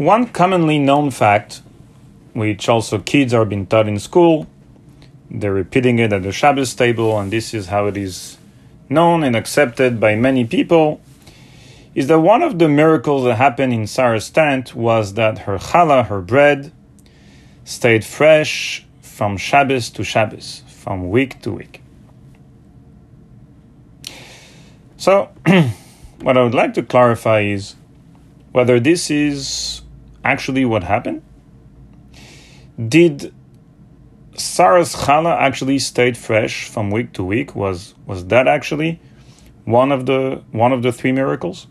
[0.00, 1.60] One commonly known fact,
[2.32, 4.46] which also kids are being taught in school,
[5.30, 8.38] they're repeating it at the Shabbos table, and this is how it is
[8.88, 11.02] known and accepted by many people,
[11.94, 16.06] is that one of the miracles that happened in Sarah's tent was that her challah,
[16.06, 16.72] her bread,
[17.64, 21.82] stayed fresh from Shabbos to Shabbos, from week to week.
[24.96, 25.28] So,
[26.22, 27.76] what I would like to clarify is
[28.52, 29.82] whether this is
[30.24, 31.22] actually what happened.
[32.88, 33.34] Did
[34.34, 37.54] Sarah's challah actually stayed fresh from week to week?
[37.54, 39.00] Was was that actually
[39.64, 41.66] one of the one of the three miracles?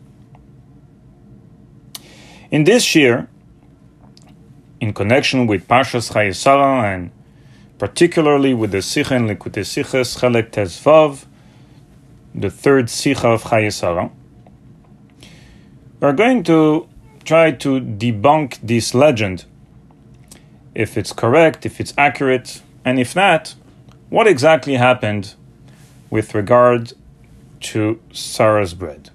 [2.52, 3.28] In this year,
[4.80, 7.12] in connection with Parshas Chayesara and
[7.78, 11.26] particularly with the Sikha and Likutei Sichas Chelek Tezvav,
[12.34, 14.12] the third Sikha of Chayesara,
[16.00, 16.89] we're going to
[17.24, 19.46] try to debunk this legend,
[20.74, 23.56] if it's correct, if it's accurate, and if not,
[24.10, 25.36] what exactly happened
[26.10, 26.94] with regard
[27.60, 29.12] to Sarah's bread.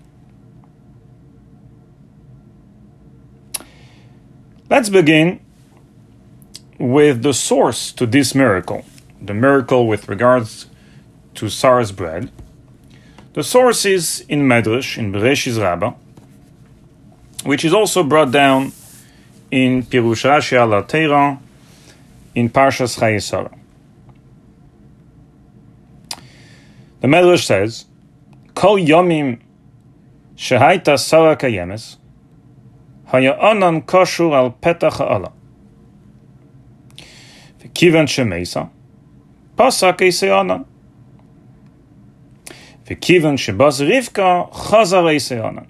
[4.70, 5.40] Let's begin
[6.78, 8.84] with the source to this miracle,
[9.20, 10.66] the miracle with regards
[11.34, 12.30] to Sarah's bread.
[13.34, 15.94] The source is in Medrash, in Bereshis Rabbah,
[17.44, 18.72] which is also brought down
[19.50, 21.38] in Pirush Rashi al Teira
[22.34, 23.56] in Parshas Chayesara.
[27.00, 27.84] The Medrash says,
[28.54, 29.38] "Kol yomim
[30.36, 31.96] shehaita sara kayemes
[33.12, 35.30] haya'anan kashur al petach Ala
[37.60, 38.70] v'kivan shemeisa
[39.56, 40.64] pasak eiseyanan
[42.86, 45.66] v'kivan shebaz rivka chazar eiseyanan."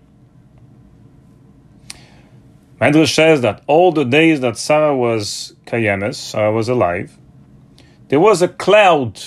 [2.85, 7.17] Medrash says that all the days that Sarah was kayemes, Sarah was alive,
[8.09, 9.23] there was a cloud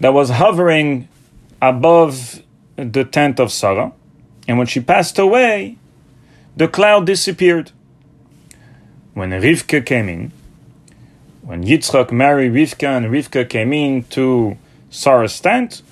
[0.00, 1.06] that was hovering
[1.62, 2.42] above
[2.74, 3.92] the tent of Sarah,
[4.48, 5.78] and when she passed away,
[6.56, 7.70] the cloud disappeared.
[9.14, 10.32] When Rivka came in,
[11.42, 14.56] when Yitzchak married Rivka and Rivka came in to
[14.90, 15.82] Sarah's tent,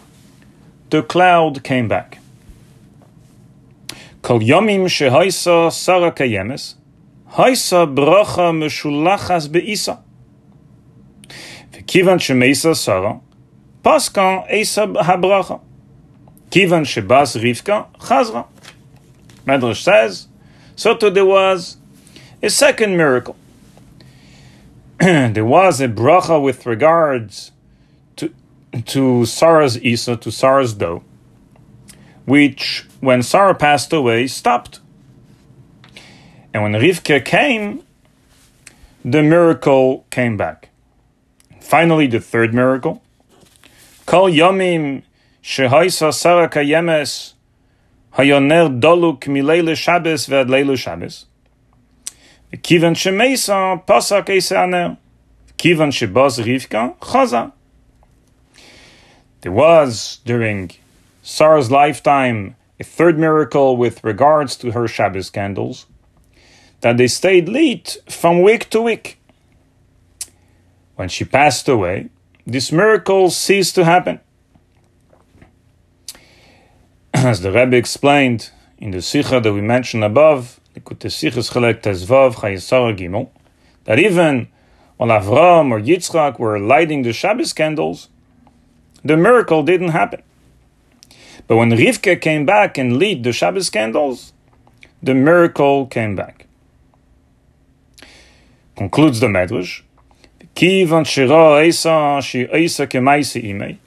[0.90, 2.17] the cloud came back.
[4.28, 6.74] Kol yomim shehaisa sara kayemes,
[7.30, 10.00] haisa bracha meshulachas beisa.
[11.72, 13.20] VeKivan shemeisa sara,
[13.82, 15.62] paskan esa habracha.
[16.50, 18.46] Kivan shebas rivka chazra.
[19.46, 20.28] Medrash says,
[20.76, 21.78] so today there was
[22.42, 23.36] a second miracle.
[24.98, 27.52] there was a bracha with regards
[28.16, 28.30] to,
[28.84, 31.02] to Sarah's Isa, to Sarah's dough
[32.28, 34.80] which, when Sarah passed away, stopped.
[36.52, 37.82] And when Rivka came,
[39.02, 40.68] the miracle came back.
[41.62, 43.02] Finally, the third miracle.
[44.04, 45.04] Kol yomim
[45.42, 47.32] shehaisa Sarah kayemes
[48.12, 51.24] hayoner doluk milele Shabbos ve'adlelu Shabbos.
[52.52, 54.98] Kivan shemeisa pasak eisaner.
[55.56, 57.52] Kivan shebaz Rivka chaza.
[59.40, 60.72] There was, during
[61.28, 65.84] Sarah's lifetime, a third miracle with regards to her Shabbos candles,
[66.80, 69.18] that they stayed lit from week to week.
[70.96, 72.08] When she passed away,
[72.46, 74.20] this miracle ceased to happen.
[77.12, 80.58] As the Rebbe explained in the Sikha that we mentioned above,
[83.84, 84.48] that even
[84.96, 88.08] while Avram or Yitzchak were lighting the Shabbos candles,
[89.04, 90.22] the miracle didn't happen.
[91.48, 94.34] But when Rivka came back and lit the Shabbos candles,
[95.02, 96.46] the miracle came back.
[98.76, 99.80] Concludes the Medrash.
[100.54, 101.04] Kivan
[102.86, 103.78] kemaisi imei.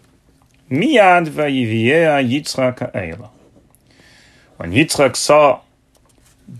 [0.71, 3.29] Vayiviea Yitzchak.
[4.57, 5.61] When Yitzchak saw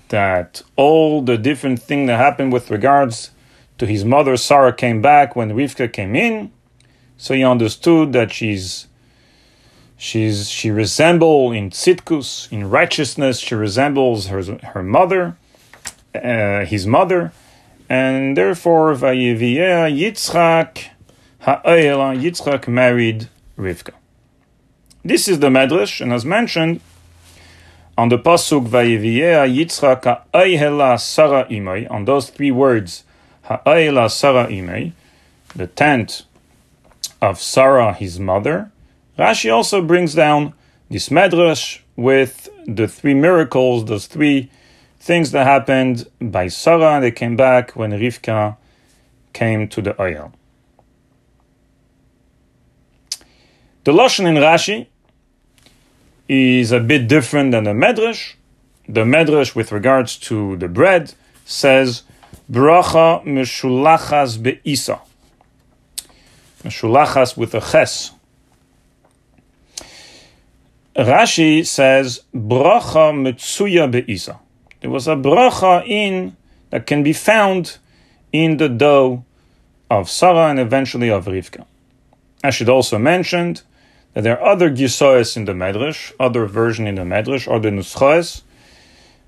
[0.10, 3.32] that all the different thing that happened with regards
[3.80, 6.52] to his mother Sarah came back when Rivka came in,
[7.18, 8.88] so he understood that she's
[10.02, 14.42] she's she resembles in tzitkus in righteousness she resembles her
[14.74, 15.38] her mother,
[16.16, 17.32] uh, his mother,
[17.88, 20.88] and therefore Vayiviyah Yitzchak
[21.42, 23.94] Ha'ela Yitzchak married Rivka.
[25.06, 26.82] This is the medrash, and as mentioned,
[27.96, 33.04] on the pasuk Vayiviyah Yitzchak ha'ayhela Sarah imay, on those three words,
[33.44, 34.94] ha'ayhela Sarah imay,
[35.56, 36.24] the tent
[37.22, 38.71] of Sarah, his mother,
[39.22, 40.56] Rashi also brings down
[40.90, 44.50] this medrash with the three miracles, those three
[45.00, 48.58] things that happened by Sarah, they came back when Rivka
[49.32, 50.34] came to the ohel.
[53.84, 54.88] The Lashon in Rashi
[56.28, 58.34] is a bit different than the Medrash.
[58.90, 61.14] The Medrash, with regards to the bread,
[61.46, 62.02] says,
[62.52, 65.00] Bracha meshulachas be'isa.
[66.64, 68.14] Meshulachas with a ches.
[70.96, 74.40] Rashi says, Bracha metsuya be'isa.
[74.82, 76.36] There was a bracha in
[76.70, 77.78] that can be found
[78.34, 79.24] in the dough
[79.90, 81.66] of Sarah and eventually of Rivka.
[82.44, 83.58] I should also mention
[84.14, 88.44] that there are other gisoes in the Medrash, other version in the Medrash, other nuschoes.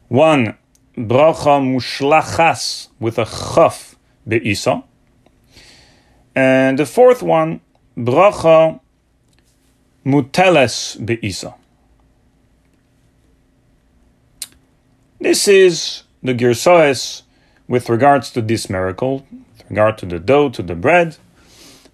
[0.07, 0.57] One,
[0.97, 3.95] bracha mushlachas with a chaf
[4.27, 4.83] be'isa.
[6.35, 7.61] And the fourth one,
[7.97, 8.79] bracha
[10.05, 11.55] muteles be'isa.
[15.19, 17.21] This is the Girsoes
[17.67, 21.15] with regards to this miracle, with regard to the dough, to the bread,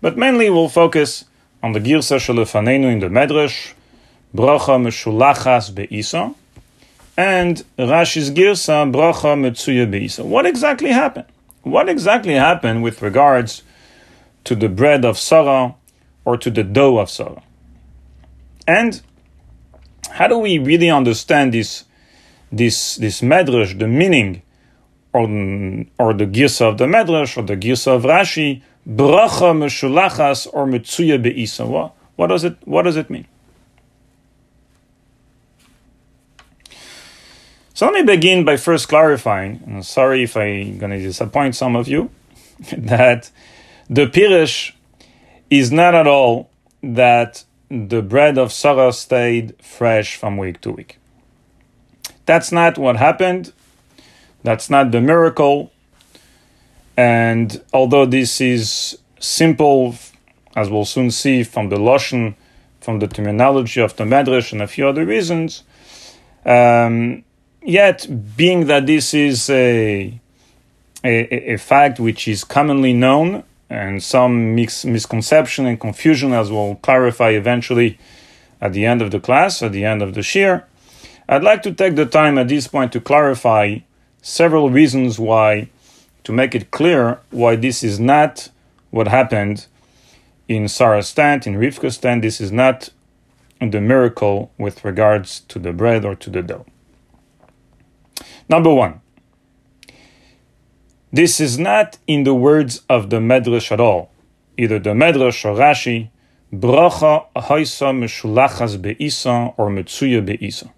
[0.01, 1.25] but mainly we'll focus
[1.61, 3.73] on the Girsa Shalefanenu in the Medrash,
[4.33, 6.33] Bracha Meshulachas Be'isa,
[7.15, 10.23] and Rashi's Girsa, Bracha Metsuya Be'isa.
[10.23, 11.27] What exactly happened?
[11.61, 13.61] What exactly happened with regards
[14.45, 15.75] to the bread of Sarah
[16.25, 17.43] or to the dough of Sarah?
[18.69, 19.01] And
[20.11, 21.85] how do we really understand this,
[22.51, 24.43] this, this Medrash, the meaning,
[25.11, 25.23] or,
[25.97, 31.17] or the Girsa of the Medrash, or the Girsa of Rashi, bracha meshulachas or metzuya
[31.19, 31.67] beisa.
[31.67, 33.25] What, what does it What does it mean?
[37.73, 39.61] So let me begin by first clarifying.
[39.65, 42.11] And I'm sorry if I'm going to disappoint some of you,
[42.77, 43.31] that
[43.89, 44.73] the pirish
[45.49, 46.51] is not at all
[46.83, 50.97] that the bread of Sarah stayed fresh from week to week.
[52.25, 53.53] That's not what happened.
[54.43, 55.71] That's not the miracle.
[56.97, 59.95] And although this is simple,
[60.55, 62.35] as we'll soon see from the Lashon,
[62.81, 65.63] from the terminology of the Medrash and a few other reasons,
[66.45, 67.23] um,
[67.61, 70.19] yet being that this is a,
[71.03, 76.75] a, a, fact which is commonly known and some mix, misconception and confusion, as we'll
[76.75, 77.99] clarify eventually
[78.61, 80.65] at the end of the class, at the end of the shir,
[81.27, 83.79] I'd like to take the time at this point to clarify
[84.21, 85.69] several reasons why
[86.23, 88.49] to make it clear why this is not
[88.89, 89.67] what happened
[90.47, 92.23] in Sarah's tent, in Rivka's tent.
[92.23, 92.89] This is not
[93.61, 96.65] the miracle with regards to the bread or to the dough.
[98.49, 99.01] Number one,
[101.11, 104.11] this is not in the words of the Medrash at all,
[104.57, 106.09] either the Medrash or Rashi,
[106.53, 110.71] bracha haisa meshulachas be'isa or metzuya be'isa.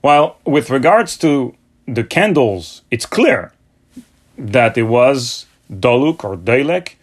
[0.00, 1.54] While with regards to
[1.86, 3.52] the candles, it's clear
[4.38, 6.94] that it was Doluk or Dalek,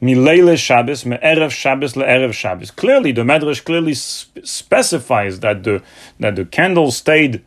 [0.00, 2.70] Milele Shabbos, Me'erev Shabbos, Le'erev Shabbos.
[2.70, 5.82] Clearly, the Medrash clearly sp- specifies that the,
[6.20, 7.42] that the candle stayed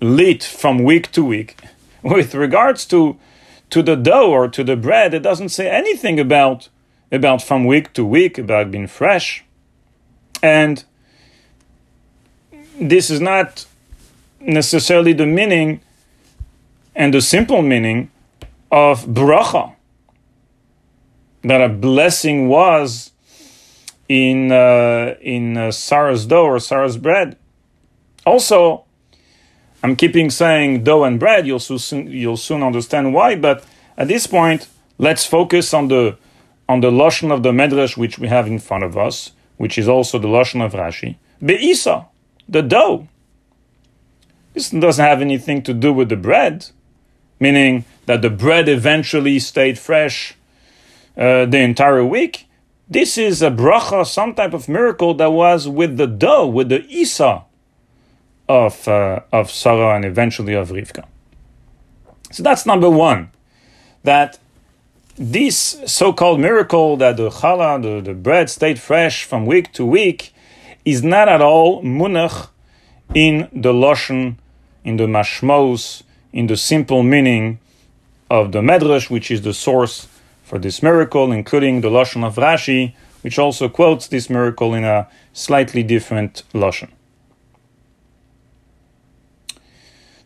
[0.00, 1.56] lit from week to week.
[2.06, 3.18] With regards to,
[3.70, 6.68] to the dough or to the bread, it doesn't say anything about,
[7.10, 9.44] about from week to week, about being fresh.
[10.40, 10.84] And
[12.80, 13.66] this is not
[14.40, 15.80] necessarily the meaning
[16.94, 18.10] and the simple meaning
[18.70, 19.74] of bracha,
[21.42, 23.10] that a blessing was
[24.08, 27.36] in uh, in uh, Sarah's dough or Sarah's bread.
[28.24, 28.85] Also,
[29.82, 31.46] I'm keeping saying dough and bread.
[31.46, 33.36] You'll soon you'll soon understand why.
[33.36, 33.64] But
[33.96, 34.68] at this point,
[34.98, 36.16] let's focus on the
[36.68, 39.88] on the lashon of the medrash which we have in front of us, which is
[39.88, 41.16] also the lashon of Rashi.
[41.40, 42.06] Beisa,
[42.48, 43.08] the dough.
[44.54, 46.70] This doesn't have anything to do with the bread
[47.38, 50.34] meaning that the bread eventually stayed fresh
[51.16, 52.46] uh, the entire week.
[52.88, 56.86] This is a bracha, some type of miracle that was with the dough, with the
[56.88, 57.44] isa
[58.48, 61.04] of uh, of Sarah and eventually of Rivka.
[62.30, 63.30] So that's number one.
[64.02, 64.38] That
[65.16, 70.32] this so-called miracle that the challah, the, the bread stayed fresh from week to week,
[70.84, 72.50] is not at all munach
[73.14, 74.36] in the lashon,
[74.84, 77.58] in the mashmos, in the simple meaning
[78.30, 80.08] of the Medrash, which is the source
[80.42, 85.08] for this miracle, including the Lashon of Rashi, which also quotes this miracle in a
[85.32, 86.90] slightly different Lashon.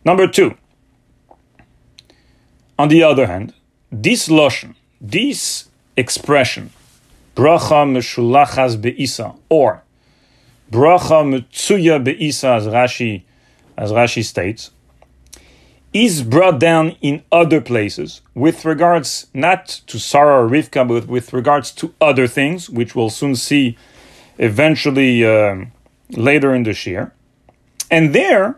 [0.03, 0.55] Number two,
[2.79, 3.53] on the other hand,
[3.91, 6.71] this Lashon, this expression,
[7.35, 9.83] bracha meshulachas beisa, or
[10.71, 13.23] bracha metzuya beisa, as Rashi
[13.77, 14.71] as Rashi states,
[15.93, 21.33] is brought down in other places with regards not to Sarah or Rivka, but with
[21.33, 23.77] regards to other things, which we'll soon see
[24.37, 25.71] eventually um,
[26.11, 27.11] later in the Shir.
[27.89, 28.57] And there,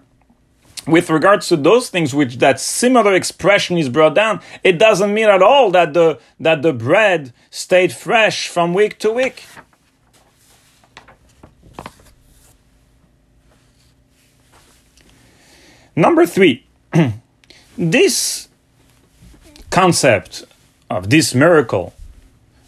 [0.86, 5.28] with regards to those things which that similar expression is brought down, it doesn't mean
[5.28, 9.44] at all that the that the bread stayed fresh from week to week.
[15.96, 16.66] Number three,
[17.78, 18.50] this
[19.70, 20.44] concept
[20.90, 21.94] of this miracle,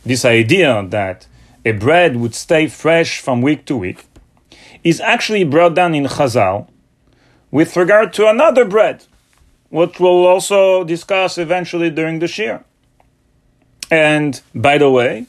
[0.06, 1.26] this idea that
[1.66, 4.06] a bread would stay fresh from week to week,
[4.84, 6.68] is actually brought down in Chazal
[7.56, 9.06] with regard to another bread,
[9.70, 12.66] which we'll also discuss eventually during the Shir.
[13.90, 15.28] And by the way,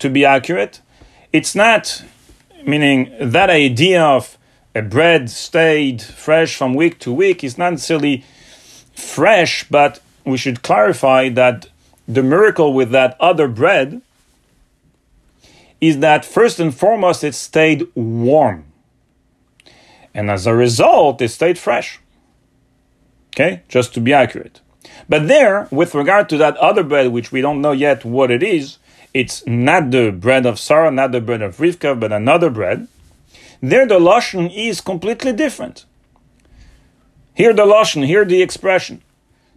[0.00, 0.80] to be accurate,
[1.32, 2.02] it's not
[2.66, 4.36] meaning that idea of
[4.74, 8.24] a bread stayed fresh from week to week is not necessarily
[8.96, 11.68] fresh, but we should clarify that
[12.08, 14.02] the miracle with that other bread
[15.80, 18.64] is that first and foremost it stayed warm.
[20.14, 22.00] And as a result, it stayed fresh.
[23.28, 24.60] Okay, just to be accurate.
[25.08, 28.42] But there, with regard to that other bread, which we don't know yet what it
[28.42, 28.78] is,
[29.12, 32.86] it's not the bread of Sarah, not the bread of Rivka, but another bread.
[33.60, 35.84] There, the lashon is completely different.
[37.34, 39.02] Here, the lashon, here the expression,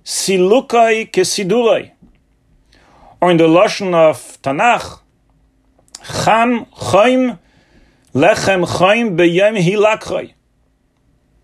[0.03, 1.91] silukai kesidulai,
[3.21, 4.99] or in the lashon of Tanakh,
[6.03, 7.39] cham chaim
[8.13, 10.33] lechem chaim beyem hilakchay.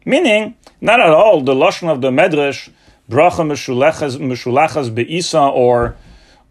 [0.10, 2.72] Meaning, not at all the lashon of the medrash
[3.08, 5.96] bracha meshulachas beisa or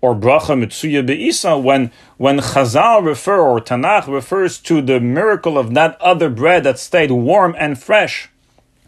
[0.00, 5.74] or bracha mitzuya beisa when when Chazal refer or Tanakh refers to the miracle of
[5.74, 8.30] that other bread that stayed warm and fresh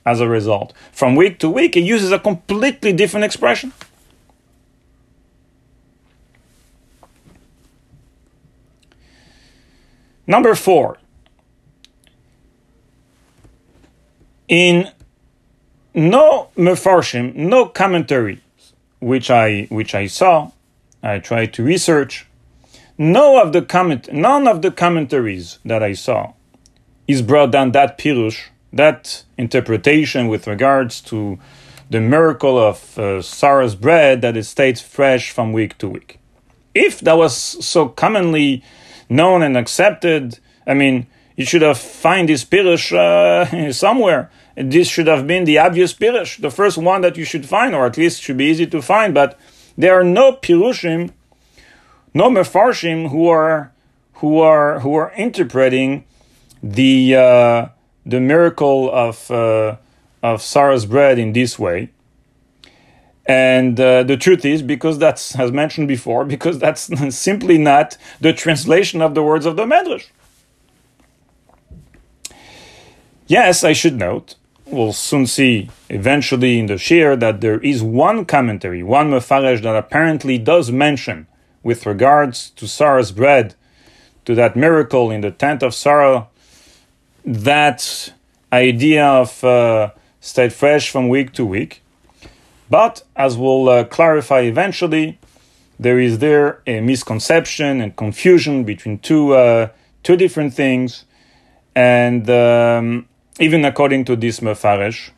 [0.06, 0.72] as a result.
[0.92, 3.72] From week to week, it uses a completely different expression.
[10.28, 10.98] Number four,
[14.50, 14.90] in
[15.94, 18.40] no mefarshim, no commentary,
[18.98, 20.50] which I which I saw,
[21.02, 22.26] I tried to research.
[22.98, 26.34] No of the comment, none of the commentaries that I saw
[27.08, 31.38] is brought down that pirush, that interpretation with regards to
[31.88, 36.18] the miracle of uh, Sarah's bread that it stays fresh from week to week.
[36.74, 38.62] If that was so commonly
[39.08, 45.06] known and accepted, I mean, you should have find this pirush uh, somewhere this should
[45.06, 48.22] have been the obvious pirush, the first one that you should find, or at least
[48.22, 49.14] should be easy to find.
[49.14, 49.38] But
[49.76, 51.12] there are no pirushim,
[52.14, 53.72] no mefarshim who are
[54.14, 56.04] who are who are interpreting
[56.62, 57.68] the uh,
[58.04, 59.76] the miracle of uh,
[60.22, 61.90] of Sarah's bread in this way.
[63.26, 68.32] And uh, the truth is, because that's as mentioned before, because that's simply not the
[68.32, 70.06] translation of the words of the Medrash.
[73.30, 74.34] Yes, I should note
[74.66, 79.76] we'll soon see eventually in the shir that there is one commentary, one mefaresh that
[79.76, 81.28] apparently does mention
[81.62, 83.54] with regards to Sarah's bread,
[84.24, 86.26] to that miracle in the tent of Sarah,
[87.24, 88.12] that
[88.52, 91.84] idea of uh, stayed fresh from week to week.
[92.68, 95.20] But as we'll uh, clarify eventually,
[95.78, 99.68] there is there a misconception and confusion between two uh,
[100.02, 101.04] two different things,
[101.76, 103.06] and um,
[103.40, 105.10] even according to this Mefaresh,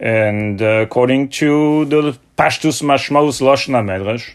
[0.00, 4.32] and uh, according to the Pashtus Mashmos Loshna Medrash,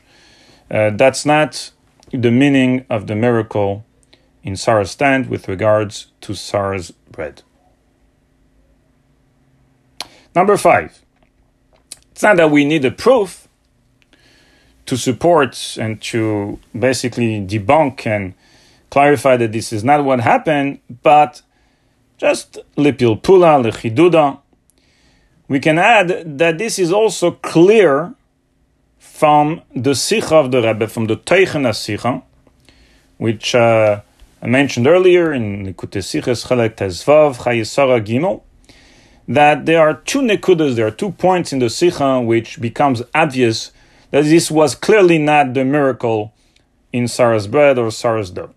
[0.71, 1.71] uh, that's not
[2.11, 3.85] the meaning of the miracle
[4.43, 7.41] in Sarah's stand with regards to Sarah's bread.
[10.33, 11.01] Number five,
[12.11, 13.47] it's not that we need a proof
[14.85, 18.33] to support and to basically debunk and
[18.91, 21.41] clarify that this is not what happened, but
[22.25, 24.39] just lipilpula, lechiduda.
[25.47, 28.15] We can add that this is also clear
[28.97, 32.23] from the Sikha of the Rebbe, from the Teichen Sikha,
[33.17, 34.01] which uh,
[34.41, 38.41] I mentioned earlier in Likutei Siches Chalek Tezvav Chayesara Gimel,
[39.27, 43.71] that there are two nekudas, there are two points in the Sikha which becomes obvious
[44.09, 46.33] that this was clearly not the miracle
[46.91, 48.53] in Sarah's bread or Sarah's dough.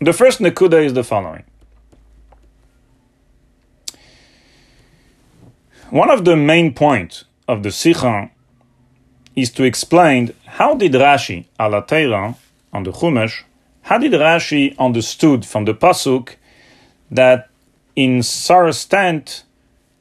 [0.00, 1.44] The first nekuda is the following.
[5.90, 8.32] One of the main points of the Sikha
[9.36, 12.34] is to explain how did Rashi, Alatera,
[12.72, 13.44] on the Chumash,
[13.82, 16.34] how did Rashi understood from the Pasuk
[17.08, 17.48] that
[17.94, 19.44] in Sarah's tent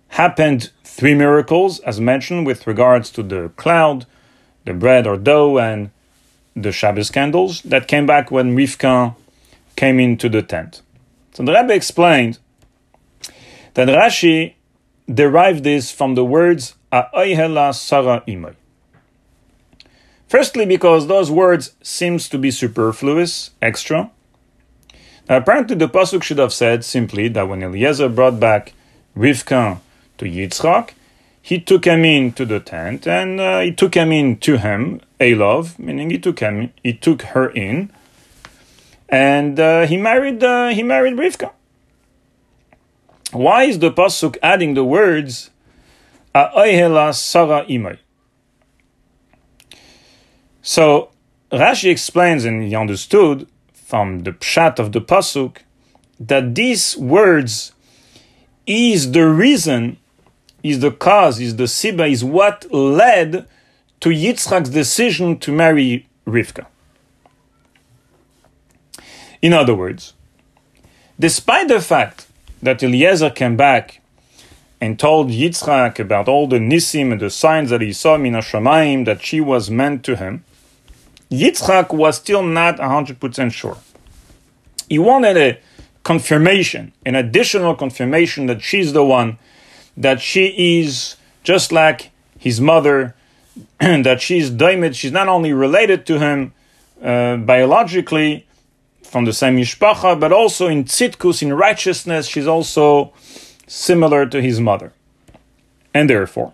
[0.07, 4.07] happened three miracles, as mentioned, with regards to the cloud,
[4.65, 5.91] the bread or dough, and
[6.55, 9.15] the Shabbos candles that came back when Rivka
[9.75, 10.81] came into the tent.
[11.33, 12.39] So the Rebbe explained
[13.75, 14.54] that Rashi
[15.11, 18.55] derived this from the words A'ayhela Sarah Imay.
[20.27, 24.09] Firstly, because those words seems to be superfluous, extra.
[25.29, 28.73] Now, apparently, the pasuk should have said simply that when Eliezer brought back
[29.15, 29.79] Rivka
[30.17, 30.91] to Yitzchak,
[31.41, 34.99] he took him in to the tent and uh, he took him in to him,
[35.19, 37.91] Elov, meaning he took him, he took her in,
[39.07, 41.51] and uh, he married uh, he married Rivka.
[43.35, 45.49] Why is the pasuk adding the words
[46.33, 47.99] "A'ayhela Sarah imay"?
[50.61, 51.09] So
[51.51, 55.57] Rashi explains, and he understood from the pshat of the pasuk
[56.19, 57.73] that these words
[58.65, 59.97] is the reason,
[60.63, 63.45] is the cause, is the siba, is what led
[63.99, 66.65] to Yitzchak's decision to marry Rivka.
[69.41, 70.13] In other words,
[71.19, 72.24] despite the fact
[72.65, 74.01] that Eliezer came back
[74.81, 79.05] and told Yitzchak about all the nisim and the signs that he saw in Hashemayim
[79.05, 80.43] that she was meant to him,
[81.31, 83.77] Yitzchak was still not 100% sure.
[84.89, 85.59] He wanted a
[86.03, 89.37] confirmation, an additional confirmation that she's the one,
[89.97, 93.15] that she is just like his mother,
[93.79, 96.53] that she's daimit, she's not only related to him
[97.01, 98.45] uh, biologically
[99.15, 103.13] from the same mishpacha, but also in tzitkus, in righteousness, she's also
[103.65, 104.91] similar to his mother.
[105.93, 106.51] And therefore,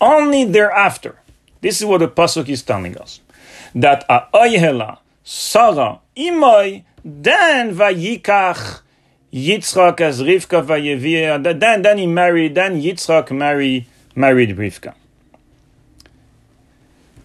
[0.00, 1.16] only thereafter,
[1.62, 3.18] this is what the pasuk is telling us
[3.74, 8.82] that A'ayhela, Sarah, Imai, then Vayikach,
[9.32, 13.84] Yitzchak as Rivka Vayevia, then, then he married, then Yitzchak married,
[14.14, 14.94] married Rivka.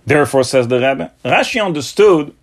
[0.07, 2.33] Therefore, says the Rebbe, Rashi understood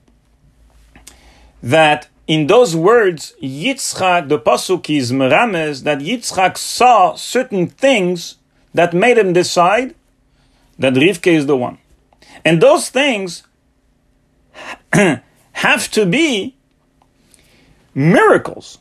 [1.65, 8.37] that in those words, Yitzchak, the pasuk is merames, that Yitzchak saw certain things
[8.75, 9.95] that made him decide
[10.79, 11.79] that Rivka is the one.
[12.45, 13.45] And those things
[14.93, 16.55] have to be
[17.95, 18.79] miracles.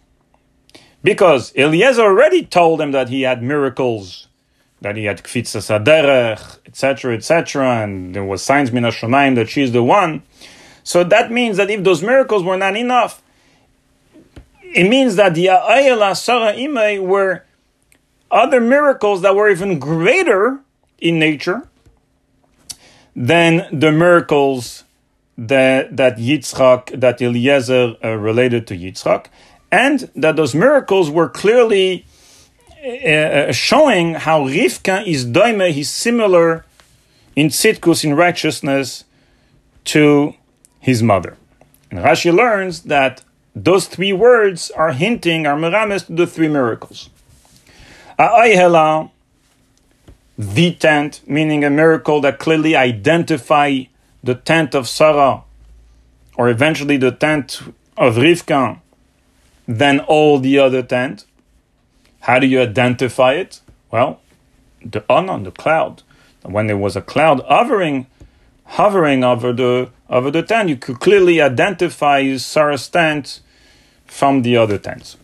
[1.02, 4.28] Because Eliezer already told him that he had miracles,
[4.82, 9.84] that he had kfitza saderech, etc., etc., and there was signs min that she's the
[9.84, 10.24] one.
[10.84, 13.22] So that means that if those miracles were not enough,
[14.74, 17.44] it means that the Ayala Sarah Imei were
[18.30, 20.60] other miracles that were even greater
[21.00, 21.68] in nature
[23.16, 24.84] than the miracles
[25.38, 29.28] that, that Yitzchak, that Eliezer uh, related to Yitzchak,
[29.72, 32.06] and that those miracles were clearly
[32.84, 36.66] uh, uh showing how Rivka is doime, he's similar
[37.36, 39.04] in tzitkus, in righteousness,
[39.86, 40.34] to
[40.80, 41.38] his mother.
[41.92, 43.24] And Rashi learns that
[43.64, 47.10] those three words are hinting, are merames to the three miracles.
[48.20, 49.10] A'ayhela,
[50.38, 53.84] the tent, meaning a miracle that clearly identify
[54.24, 55.44] the tent of Sarah,
[56.36, 57.62] or eventually the tent
[57.98, 58.80] of Rivka,
[59.68, 61.26] than all the other tent.
[62.22, 63.62] How do you identify it?
[63.90, 64.22] Well,
[64.86, 66.04] the on the cloud.
[66.44, 68.06] When there was a cloud hovering,
[68.66, 73.42] hovering over the over the tent, you could clearly identify Sarah's tent
[74.08, 75.18] from the other tents.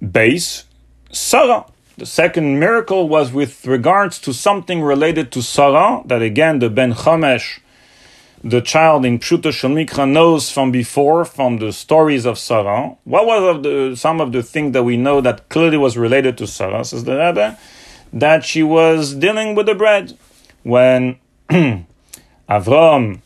[0.00, 0.64] Base
[1.10, 1.66] Sarah
[1.98, 6.92] the second miracle was with regards to something related to Sarah, that again the Ben
[6.92, 7.60] Chamesh,
[8.44, 12.96] the child in Pshuta Shemikra, knows from before, from the stories of Sarah.
[13.04, 16.36] What was of the, some of the things that we know that clearly was related
[16.36, 17.58] to Sarah, says the Rebbe?
[18.12, 20.18] That she was dealing with the bread.
[20.64, 21.16] When
[21.48, 23.20] Avram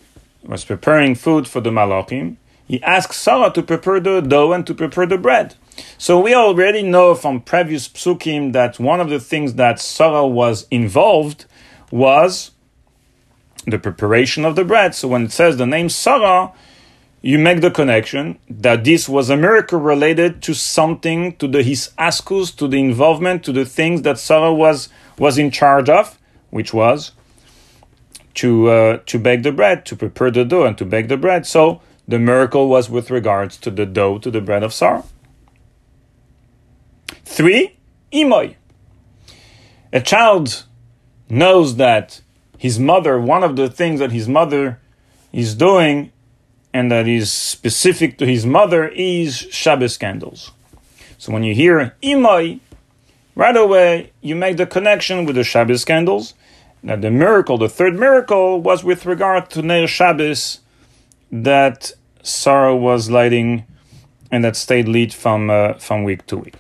[0.45, 2.37] was preparing food for the Malachim,
[2.71, 5.57] he asked Sarah to prepare the dough and to prepare the bread.
[5.99, 10.69] So we already know from previous psukim that one of the things that Sarah was
[10.71, 11.47] involved
[11.91, 12.53] was
[13.67, 14.95] the preparation of the bread.
[14.95, 16.53] So when it says the name Sarah,
[17.23, 21.91] you make the connection that this was a miracle related to something, to the his
[21.99, 26.17] askus, to the involvement, to the things that Sarah was was in charge of,
[26.51, 27.11] which was
[28.35, 31.47] to uh, to bake the bread, to prepare the dough, and to bake the bread.
[31.47, 35.05] So the miracle was with regards to the dough, to the bread of Sarah.
[37.25, 37.77] Three,
[38.13, 38.57] imoy.
[39.93, 40.65] A child
[41.29, 42.21] knows that
[42.59, 44.81] his mother, one of the things that his mother
[45.33, 46.11] is doing
[46.73, 50.51] and that is specific to his mother is Shabbos candles.
[51.17, 52.59] So when you hear imoy,
[53.37, 56.35] right away you make the connection with the Shabbos candles.
[56.83, 60.59] Now the miracle, the third miracle, was with regard to Neil Shabbos
[61.31, 63.65] that Sarah was lighting
[64.31, 66.55] and that stayed lit from, uh, from week to week.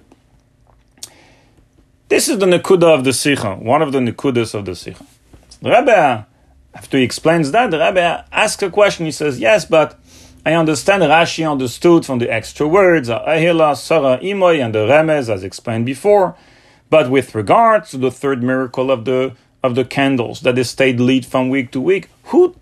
[2.09, 5.07] This is the Nakuda of the Sikha, one of the Nakudas of the Sikha.
[5.63, 6.27] The Rebbe,
[6.75, 9.07] after he explains that, the Rebbe asks a question.
[9.07, 9.99] He says, Yes, but
[10.45, 15.45] I understand Rashi understood from the extra words, Ahila, Sarah, Imoy, and the Remez, as
[15.45, 16.35] explained before.
[16.89, 20.99] But with regard to the third miracle of the of the candles that is stayed
[20.99, 22.57] lit from week to week, who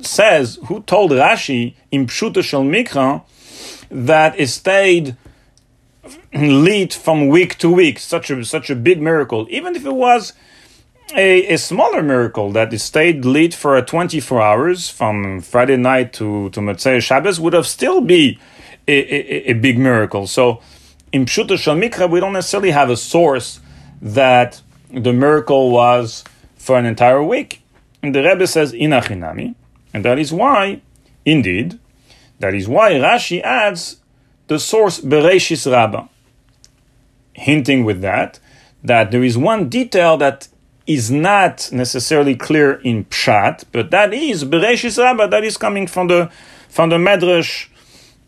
[0.00, 3.22] says, who told Rashi in Pshuta Shel Mikra
[3.90, 5.16] that it stayed
[6.32, 10.32] lit from week to week, such a such a big miracle, even if it was
[11.14, 16.50] a, a smaller miracle that it stayed lit for 24 hours from Friday night to,
[16.50, 18.38] to Motzei Shabbos would have still be
[18.88, 20.26] a, a, a big miracle.
[20.26, 20.60] So
[21.12, 23.60] in Pshuta Shal Mikra, we don't necessarily have a source
[24.02, 26.24] that the miracle was
[26.56, 27.62] for an entire week.
[28.02, 29.54] And the Rebbe says, Inachinami.
[29.96, 30.82] And that is why,
[31.24, 31.78] indeed,
[32.38, 33.96] that is why Rashi adds
[34.46, 36.08] the source Bereshis Rabbah,
[37.32, 38.38] hinting with that,
[38.84, 40.48] that there is one detail that
[40.86, 46.08] is not necessarily clear in Pshat, but that is Bereshis Rabbah, that is coming from
[46.08, 46.30] the
[46.68, 47.68] from the Medrash,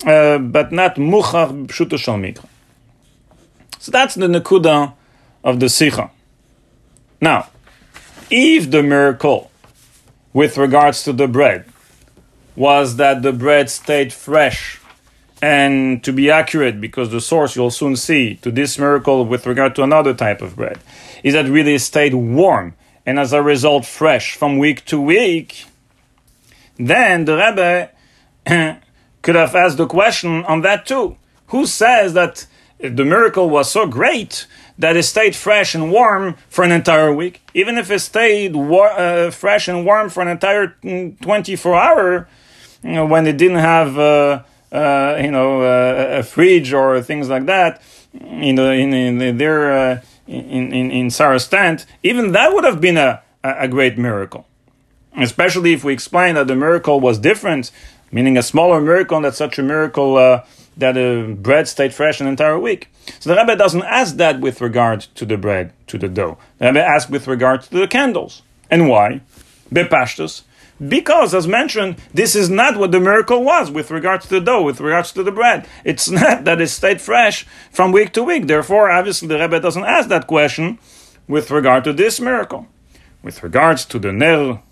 [0.07, 2.49] uh, but not Muchar Pshuto Shal Mikra.
[3.79, 4.95] So that's the Nakuda
[5.45, 6.11] of the Sikha.
[7.21, 7.51] Now,
[8.31, 9.48] if the miracle
[10.33, 11.65] with regards to the bread
[12.57, 14.81] was that the bread stayed fresh
[15.41, 19.77] and to be accurate, because the source you'll soon see to this miracle with regard
[19.77, 20.81] to another type of bread,
[21.23, 22.75] is that really stayed warm
[23.09, 25.65] and as a result fresh from week to week,
[26.77, 27.91] then the Rebbe
[29.23, 31.17] could have asked the question on that too.
[31.47, 32.47] Who says that
[32.79, 34.47] the miracle was so great
[34.79, 37.43] that it stayed fresh and warm for an entire week?
[37.55, 42.29] Even if it stayed uh, fresh and warm for an entire mm, 24 hour,
[42.83, 47.29] you know, when it didn't have uh, uh, you know, uh, a fridge or things
[47.29, 47.81] like that
[48.13, 52.81] in the in, in their uh, in, in in Sarah's tent, even that would have
[52.81, 54.47] been a a great miracle.
[55.17, 57.71] Especially if we explain that the miracle was different,
[58.13, 60.45] meaning a smaller miracle, and that such a miracle uh,
[60.79, 62.91] that the bread stayed fresh an entire week.
[63.21, 66.39] So the Rebbe doesn't ask that with regard to the bread, to the dough.
[66.59, 68.43] The Rebbe asks with regard to the candles.
[68.71, 69.21] And why?
[69.73, 70.43] Bepashtus,
[70.87, 74.63] because, as mentioned, this is not what the miracle was with regards to the dough,
[74.63, 75.67] with regards to the bread.
[75.85, 78.47] It's not that it stayed fresh from week to week.
[78.47, 80.79] Therefore, obviously, the Rebbe doesn't ask that question
[81.27, 82.67] with regard to this miracle.
[83.23, 84.63] With regards to the Ner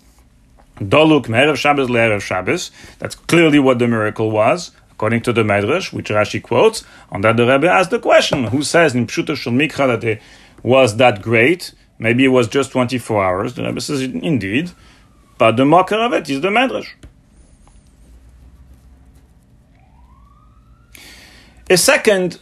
[0.79, 5.93] Doluk Merev Shabbos Le'erev Shabbos, that's clearly what the miracle was, according to the Medrash,
[5.93, 6.83] which Rashi quotes.
[7.11, 10.21] On that, the Rebbe asked the question: Who says in Pshuta Shel Mikra that it
[10.63, 11.71] was that great?
[11.99, 13.53] Maybe it was just 24 hours.
[13.53, 14.71] The Rebbe says, indeed.
[15.37, 16.89] But the mocker of it is the Medrash.
[21.69, 22.39] A second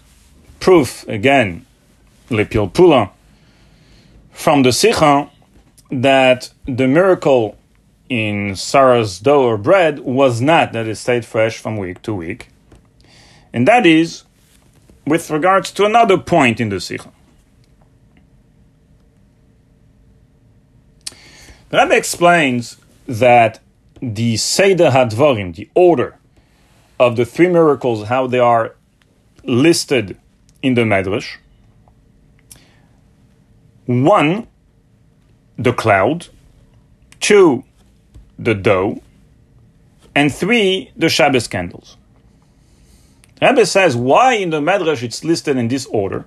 [0.61, 1.65] proof, again,
[2.29, 3.09] Lepilpula,
[4.31, 5.29] from the Sikha,
[5.91, 7.57] that the miracle
[8.09, 12.49] in Sarah's dough or bread was not that it stayed fresh from week to week.
[13.53, 14.23] And that is
[15.05, 17.11] with regards to another point in the Sikha.
[21.71, 23.59] Rebbe explains that
[24.01, 26.17] the Seder Hadvarim, the order
[26.99, 28.75] of the three miracles, how they are
[29.43, 30.17] listed
[30.61, 31.37] in the Medrash.
[33.85, 34.47] One,
[35.57, 36.27] the cloud.
[37.19, 37.63] Two,
[38.37, 39.01] the dough.
[40.13, 41.97] And three, the Shabbos candles.
[43.41, 46.25] Rebbe says why in the Medrash it's listed in this order?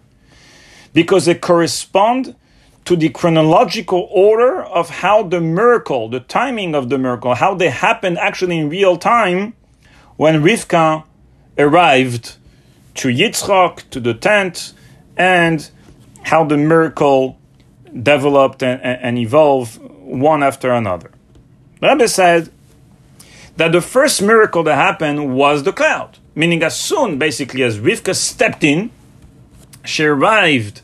[0.92, 2.34] Because they correspond
[2.84, 7.70] to the chronological order of how the miracle, the timing of the miracle, how they
[7.70, 9.54] happened actually in real time
[10.16, 11.04] when Rivka
[11.58, 12.36] arrived
[12.94, 14.72] to Yitzchak, to the tent,
[15.16, 15.68] and
[16.22, 17.38] how the miracle
[18.02, 21.10] developed and, and evolved one after another.
[21.80, 22.50] Rebbe said
[23.56, 28.14] that the first miracle that happened was the cloud, meaning as soon, basically, as Rivka
[28.14, 28.90] stepped in,
[29.84, 30.82] she arrived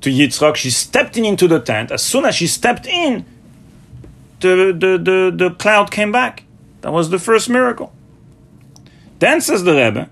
[0.00, 1.90] to Yitzchak, she stepped in into the tent.
[1.90, 3.24] As soon as she stepped in,
[4.40, 6.44] the, the, the, the cloud came back.
[6.82, 7.92] That was the first miracle.
[9.18, 10.10] Then says the Rebbe,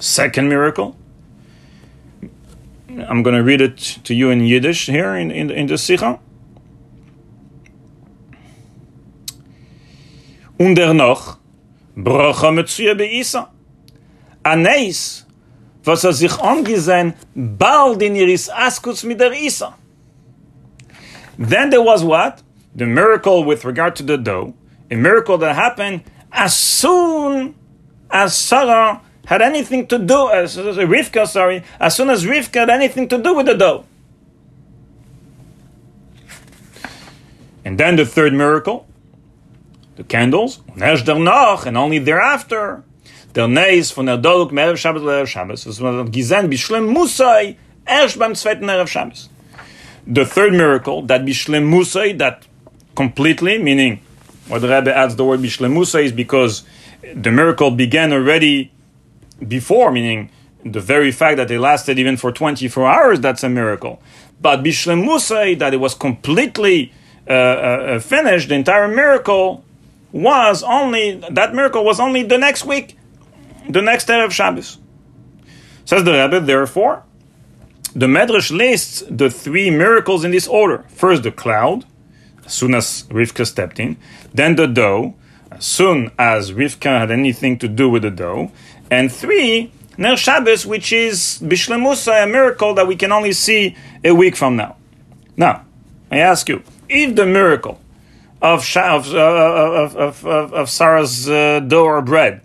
[0.00, 0.96] second miracle.
[2.88, 6.18] I'm going to read it to you in Yiddish here in, in, in the Sikha.
[10.58, 11.38] Und er noch,
[11.96, 13.50] Bracha Metzuya Beisa.
[14.42, 15.26] Aneis
[15.84, 19.74] was er sich angesehen, bald in iris askus mit der Isa.
[21.38, 22.42] Then there was what?
[22.74, 24.54] The miracle with regard to the dough.
[24.90, 27.54] A miracle that happened as soon
[28.10, 32.70] as Sarah had anything to do, as, as Rivka, sorry, as soon as Rivka had
[32.70, 33.84] anything to do with the dough.
[37.64, 38.86] And then the third miracle,
[40.02, 42.82] the candles, and only thereafter,
[43.34, 48.18] der Neis von der Doluk Merev Shabbos Lerev Shabbos, was man gesehen, Bishlem Musai, erst
[48.18, 49.28] beim zweiten Erev Shabbos.
[50.06, 52.46] The third miracle, that Bishlem Musai, that
[52.94, 54.00] completely, meaning,
[54.48, 56.64] what the Rebbe adds the word Bishlem Musai is because
[57.14, 58.72] the miracle began already
[59.46, 60.30] before, meaning
[60.64, 64.00] the very fact that it lasted even for 24 hours, that's a miracle.
[64.40, 66.92] But Bishlem Musai, that it was completely
[67.28, 69.64] uh, uh, finished, the entire miracle
[70.12, 72.96] was only, that miracle was only the next week
[73.68, 74.78] the next day of Shabbos.
[75.84, 77.04] Says the Rebbe, therefore,
[77.94, 80.84] the Medrash lists the three miracles in this order.
[80.88, 81.84] First, the cloud,
[82.44, 83.96] as soon as Rivka stepped in.
[84.32, 85.14] Then the dough,
[85.50, 88.50] as soon as Rivka had anything to do with the dough.
[88.90, 94.14] And three, Ner Shabbos, which is Bishlemusa, a miracle that we can only see a
[94.14, 94.76] week from now.
[95.36, 95.64] Now,
[96.10, 97.80] I ask you, if the miracle
[98.42, 102.42] of, of, uh, of, of, of, of Sarah's uh, dough or bread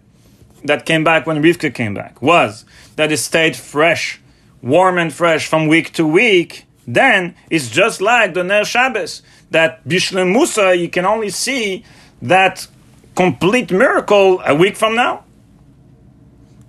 [0.63, 4.21] that came back when Rivka came back was that it stayed fresh,
[4.61, 9.83] warm and fresh from week to week, then it's just like the Ner Shabbos, that
[9.87, 11.83] Bishlem Musa, you can only see
[12.21, 12.67] that
[13.15, 15.23] complete miracle a week from now.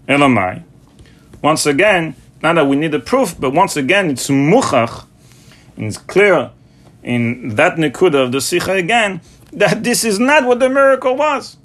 [0.09, 0.63] Elamai.
[1.43, 5.07] Once again, not that we need a proof, but once again, it's muchach,
[5.77, 6.51] and it's clear
[7.09, 9.23] in that nekuda of the Sikha again,
[9.55, 11.57] that this is not what the miracle was.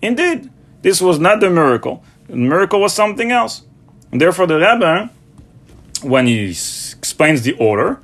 [0.00, 0.48] Indeed,
[0.82, 2.04] this was not the miracle.
[2.28, 3.62] The miracle was something else.
[4.12, 5.10] And therefore, the Rebbe,
[6.02, 8.00] when he explains the order,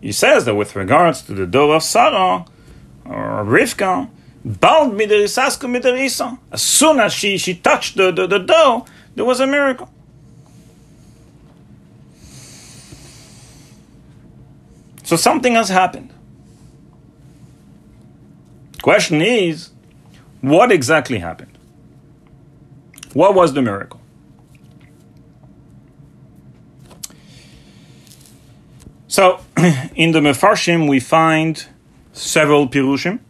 [0.00, 2.44] he says that with regards to the door of Sarah
[3.04, 4.08] or Rivka,
[4.44, 9.48] bald miderisaska As soon as she, she touched the, the, the dough, there was a
[9.48, 9.90] miracle.
[15.14, 16.12] So something has happened.
[18.82, 19.70] Question is,
[20.40, 21.56] what exactly happened?
[23.12, 24.00] What was the miracle?
[29.06, 29.38] So,
[29.94, 31.64] in the Mefarshim, we find
[32.12, 33.20] several Pirushim.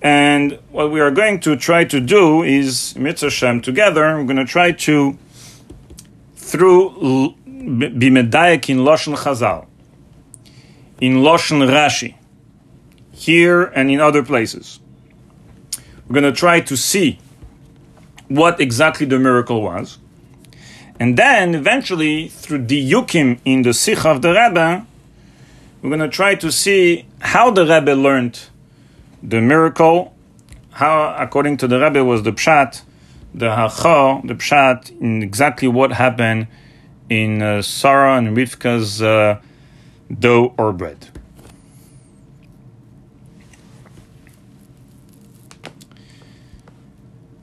[0.00, 4.44] And what we are going to try to do is, Mitzvah together, we're going to
[4.44, 5.18] try to,
[6.36, 9.66] through Bimedayek in Loshen Chazal,
[11.00, 12.14] in Loshen Rashi,
[13.12, 14.80] here and in other places,
[16.08, 17.18] we're going to try to see
[18.28, 19.98] what exactly the miracle was.
[20.98, 24.86] And then eventually, through the yukim in the Sikha of the Rebbe,
[25.82, 28.40] we're going to try to see how the Rebbe learned
[29.22, 30.14] the miracle,
[30.72, 32.82] how, according to the Rebbe, was the pshat,
[33.34, 36.46] the hacha, the pshat, in exactly what happened
[37.10, 39.42] in uh, Sarah and Rivka's uh,
[40.18, 41.08] dough or bread.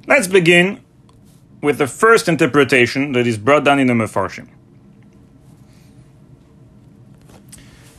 [0.08, 0.82] Let's begin
[1.62, 4.48] with the first interpretation that is brought down in the Mefarshim.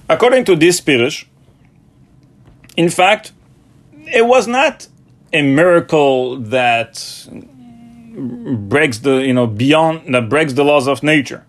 [0.09, 1.27] According to this Pirush,
[2.79, 3.33] in fact,
[4.07, 4.89] it was not
[5.35, 11.45] a miracle that breaks the you know beyond that breaks the laws of nature.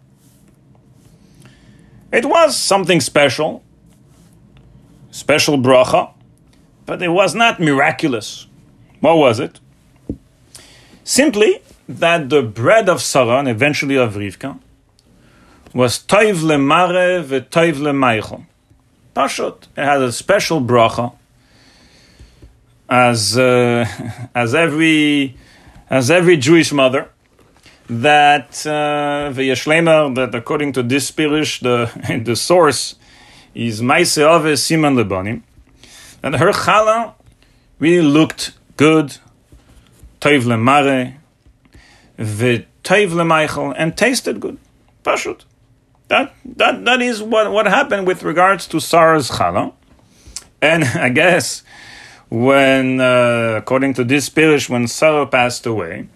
[2.11, 3.63] It was something special,
[5.11, 6.11] special bracha,
[6.85, 8.47] but it was not miraculous.
[8.99, 9.59] What was it?
[11.03, 14.59] Simply that the bread of Sarah, and eventually of Rivka,
[15.73, 18.45] was toiv lemare v'toiv lemeichel.
[19.15, 21.13] Pashut, it had a special bracha,
[22.89, 23.85] as uh,
[24.35, 25.35] as every
[25.89, 27.09] as every Jewish mother,
[27.89, 32.95] that the uh, that according to this pirish, the the source
[33.55, 35.41] is Maise Ave Siman Lebanim,
[36.21, 37.13] and her challah
[37.79, 39.17] really looked good,
[40.21, 41.15] toiv lemare,
[42.17, 44.57] v'teiv lemeichel, and tasted good.
[45.03, 45.45] Pashut.
[46.09, 49.73] That, that, that is what, what happened with regards to Sarah's challah.
[50.61, 51.63] And I guess
[52.29, 56.07] when, uh, according to this parish, when Sarah passed away,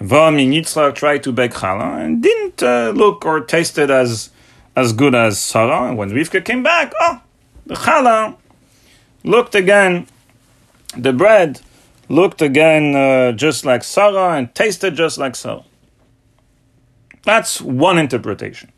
[0.00, 4.30] Vami tried to bake challah and didn't uh, look or taste it as,
[4.74, 5.88] as good as Sarah.
[5.88, 7.20] And when Rivka came back, oh,
[7.66, 8.36] the challah
[9.22, 10.06] looked again,
[10.96, 11.60] the bread
[12.08, 15.64] looked again uh, just like Sarah and tasted just like Sarah.
[17.22, 18.72] That's one interpretation.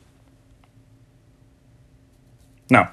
[2.69, 2.93] Now,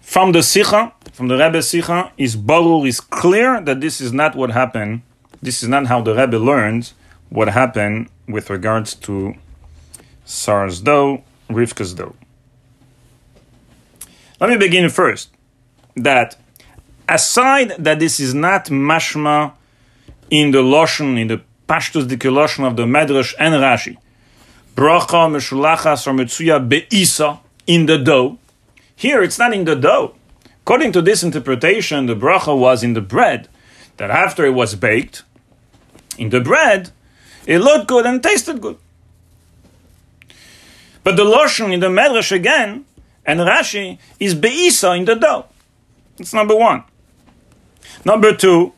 [0.00, 4.34] from the Sikha, from the Rebbe Sikha, is Barur is clear that this is not
[4.34, 5.02] what happened.
[5.42, 6.92] This is not how the Rebbe learned
[7.30, 9.34] what happened with regards to
[10.24, 12.14] Sarah's dough, Rivka's dough.
[14.38, 15.30] Let me begin first
[15.96, 16.36] that
[17.08, 19.52] aside that this is not mashma
[20.30, 23.96] in the Loshen, in the Pashtus Dikiloshen of the Medrash and Rashi,
[24.76, 28.38] bracha meshulachas or metzuya be'isa in the dough.
[28.94, 30.14] Here it's not in the dough.
[30.62, 33.48] According to this interpretation, the bracha was in the bread,
[33.96, 35.22] that after it was baked,
[36.20, 36.90] in the bread,
[37.46, 38.76] it looked good and tasted good.
[41.02, 42.84] But the Loshen in the Medrash again,
[43.24, 45.46] and Rashi, is Be'isa in the dough.
[46.18, 46.84] That's number one.
[48.04, 48.74] Number two,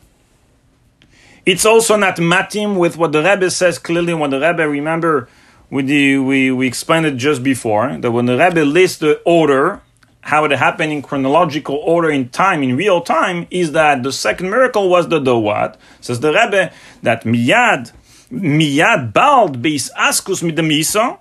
[1.45, 4.13] it's also not matim with what the Rebbe says clearly.
[4.13, 5.27] What the Rebbe, remember,
[5.69, 9.81] we, we, we explained it just before, that when the Rebbe lists the order,
[10.23, 14.49] how it happened in chronological order in time, in real time, is that the second
[14.49, 15.75] miracle was the Dawat.
[15.99, 17.91] Says the Rebbe that miyad,
[18.31, 21.19] miyad bald beis askus mit the misa,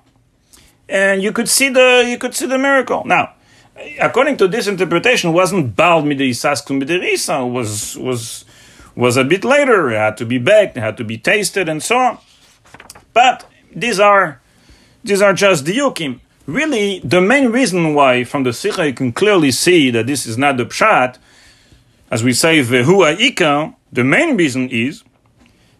[0.88, 3.02] and you could see the you could see the miracle.
[3.04, 3.34] Now,
[4.00, 8.44] according to this interpretation, wasn't bald the askus mit the risa, was was
[8.94, 9.90] was a bit later.
[9.90, 12.18] It had to be baked, it had to be tasted, and so on.
[13.12, 14.40] But these are
[15.02, 19.12] these are just the yukim really the main reason why from the Sikha you can
[19.12, 21.18] clearly see that this is not the Pshat,
[22.10, 25.02] as we say, Vehu Ika, the main reason is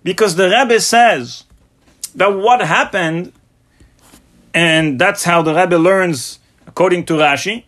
[0.03, 1.45] because the Rebbe says
[2.15, 3.33] that what happened,
[4.55, 7.65] and that's how the Rebbe learns, according to Rashi,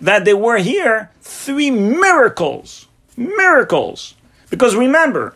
[0.00, 2.86] that there were here three miracles.
[3.16, 4.14] Miracles.
[4.50, 5.34] Because remember,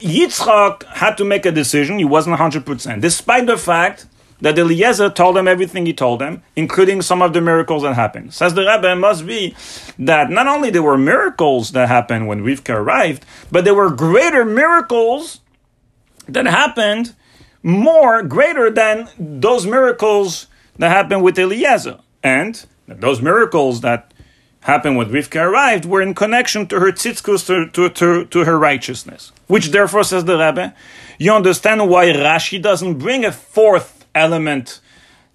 [0.00, 4.06] Yitzchak had to make a decision, he wasn't 100%, despite the fact
[4.40, 8.34] that Eliezer told them everything he told them, including some of the miracles that happened.
[8.34, 9.54] Says the Rebbe, must be
[9.98, 14.44] that not only there were miracles that happened when Rivka arrived, but there were greater
[14.44, 15.40] miracles
[16.28, 17.14] that happened
[17.62, 20.46] more greater than those miracles
[20.78, 21.98] that happened with Eliezer.
[22.22, 24.12] And those miracles that
[24.60, 28.58] happened when Rivka arrived were in connection to her tzitkus, to, to, to, to her
[28.58, 29.32] righteousness.
[29.46, 30.74] Which therefore, says the Rebbe,
[31.18, 34.80] you understand why Rashi doesn't bring a fourth element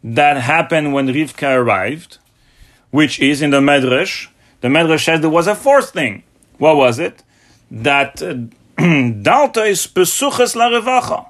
[0.03, 2.17] that happened when Rivka arrived,
[2.91, 4.27] which is in the Medrash.
[4.61, 6.23] The Medrash says there was a fourth thing.
[6.57, 7.23] What was it?
[7.71, 8.33] That uh,
[8.77, 11.25] Dalta is pesuches la.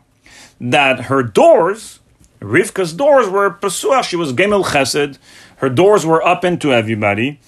[0.62, 2.00] That her doors,
[2.42, 4.06] Rivka's doors were pesuach.
[4.06, 5.18] She was gemel chesed.
[5.58, 7.40] Her doors were open to everybody,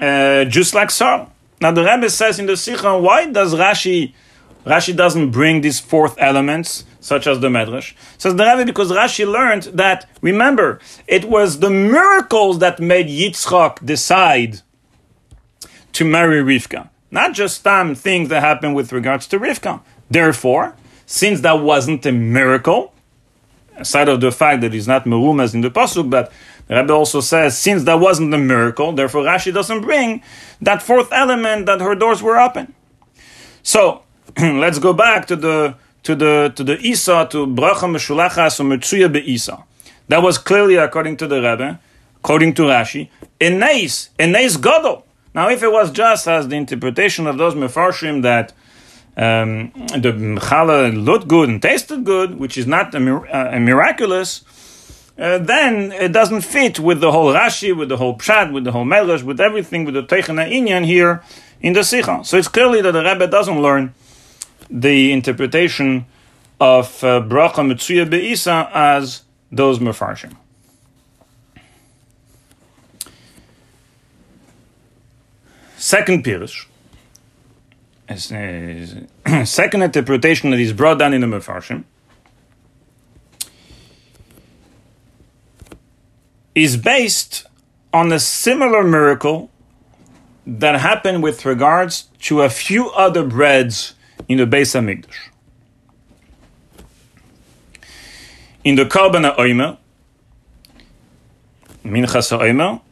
[0.00, 1.30] uh, just like Sarah.
[1.60, 4.12] Now the Rebbe says in the Sikha, why does Rashi
[4.64, 7.94] Rashi doesn't bring these fourth elements, such as the Medrash.
[8.18, 13.84] Says the Rebbe because Rashi learned that, remember, it was the miracles that made Yitzchak
[13.84, 14.60] decide
[15.92, 16.88] to marry Rivka.
[17.10, 19.80] Not just some things that happened with regards to Rivka.
[20.10, 22.92] Therefore, since that wasn't a miracle,
[23.76, 26.32] aside of the fact that he's not merumas in the pasuk, but
[26.66, 30.22] the Rebbe also says since that wasn't a miracle, therefore Rashi doesn't bring
[30.60, 32.74] that fourth element that her doors were open.
[33.62, 34.02] So
[34.38, 39.12] let's go back to the to the to the Isa to bracha meshulachas or metzuya
[39.12, 39.62] beIsa.
[40.08, 41.80] That was clearly according to the Rebbe,
[42.16, 45.04] according to Rashi, eneis eneis gadol.
[45.34, 48.52] Now, if it was just as the interpretation of those mefarshim that
[49.16, 54.44] um, the challah looked good and tasted good, which is not a, uh, a miraculous,
[55.18, 58.72] uh, then it doesn't fit with the whole Rashi, with the whole Pshat, with the
[58.72, 61.22] whole Medrash, with everything, with the Teichana Inyan here
[61.60, 62.20] in the Sikha.
[62.24, 63.94] So it's clearly that the Rebbe doesn't learn
[64.70, 66.06] the interpretation
[66.60, 70.36] of uh, bracha mitzuya beisa as those mefarshim.
[75.76, 76.66] Second pirush,
[79.46, 81.84] second interpretation that is brought down in the mefarshim,
[86.54, 87.46] is based
[87.92, 89.50] on a similar miracle
[90.44, 93.94] that happened with regards to a few other breads
[94.28, 95.30] in the Beis Hamikdash.
[98.62, 99.78] In the Korban HaOmer,
[101.84, 102.82] Minchas HaOmer,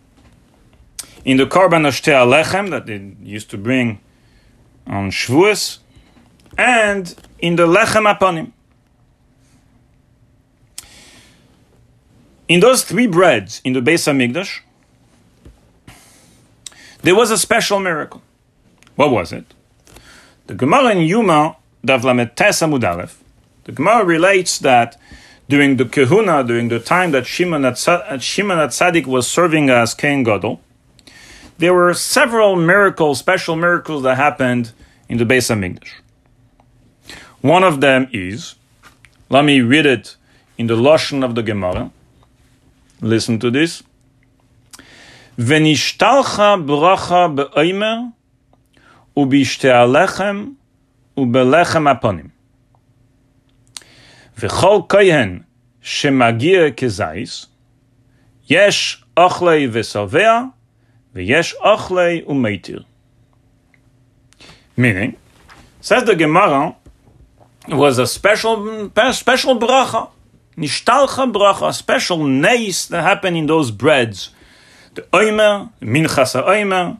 [1.25, 4.01] in the Korban Ashtei Alechem that they used to bring
[4.87, 5.79] on Shavuos,
[6.57, 8.53] and in the Lechem Aponim.
[12.49, 14.61] In those three breads in the Beis Hamikdash,
[17.03, 18.23] there was a special miracle.
[18.95, 19.53] What was it?
[20.47, 23.17] The Gemara in Yuma, Davlametesa Mudalev,
[23.65, 24.97] the Gemara relates that
[25.49, 30.61] during the Kehuna, during the time that Shimon at uh, was serving as Kohen Gadol,
[31.59, 34.73] there were several miracles, special miracles that happened
[35.09, 35.91] in the Beis Hamikdash.
[37.41, 38.55] One of them is,
[39.29, 40.17] let me read it
[40.59, 41.91] in the lashon of the Gemara.
[43.01, 43.83] Listen to this.
[45.37, 48.13] Venishtalcha bracha be'omer
[49.18, 50.46] ובשתי הלחם
[51.18, 52.28] ובלחם הפנים.
[54.40, 55.40] וכל כהן
[55.82, 57.46] שמגיע כזייס,
[58.50, 60.42] יש אוכלי ושבע,
[61.14, 62.84] ויש אוכלי ומתיר.
[64.78, 65.14] Meaning,
[65.82, 66.76] says the Gemara,
[67.68, 70.10] was a special, special bracha,
[70.58, 74.30] nishtalcha bracha, a special nace that happened in those breads.
[74.96, 76.98] The oimer, minchas oimer,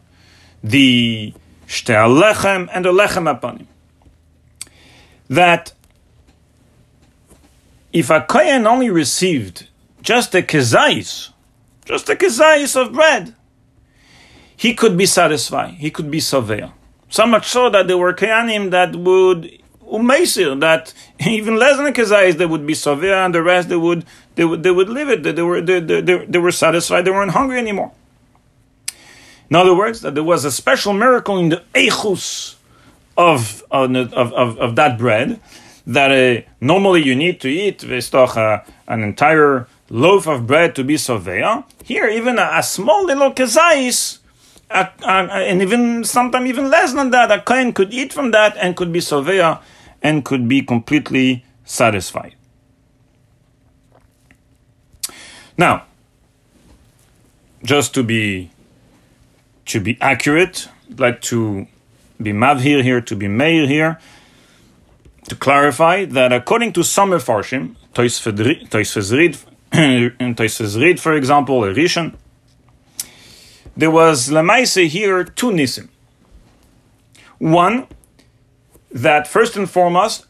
[0.64, 1.34] the
[1.67, 3.67] shte lechem, and the lechem apanim.
[5.29, 5.73] That
[7.93, 9.69] if a kohen only received
[10.03, 11.31] just a kezais,
[11.85, 13.35] just a kezais of bread,
[14.57, 15.75] he could be satisfied.
[15.75, 16.73] He could be savea.
[17.09, 21.93] So much so that there were kohanim that would umeisir that even less than a
[21.93, 24.05] kezais they would be savea, and the rest they would
[24.35, 25.23] they would they would live it.
[25.23, 27.05] They, were they, they, they, they were satisfied.
[27.05, 27.93] They weren't hungry anymore.
[29.49, 32.57] In other words, that there was a special miracle in the echus
[33.17, 35.41] of of, of, of that bread
[35.87, 40.95] that uh, normally you need to eat uh, an entire loaf of bread to be
[40.95, 41.65] sovea.
[41.85, 44.19] Here, even a, a small little kezais,
[44.69, 48.93] and even sometimes even less than that, a kohen could eat from that and could
[48.93, 49.61] be sovea
[50.03, 52.35] and could be completely satisfied.
[55.57, 55.85] Now,
[57.63, 58.51] just to be
[59.67, 61.67] to be accurate, like to
[62.23, 63.99] be mavhir here, to be meir here,
[65.29, 69.13] to clarify that according to some Mefarshim, Toisfes
[70.81, 72.15] Rid, for example, a Rishon,
[73.77, 75.89] there was Lamaise here two Nisim.
[77.39, 77.87] One,
[78.91, 80.25] that first and foremost,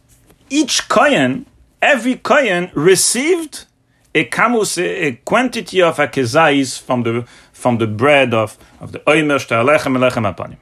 [0.50, 1.46] each Kohen,
[1.80, 3.66] every Kohen received
[4.14, 7.26] a kamus, a quantity of a kezais from the
[7.56, 10.58] from the bread of, of the oimer, shtalechem, lechem apanim.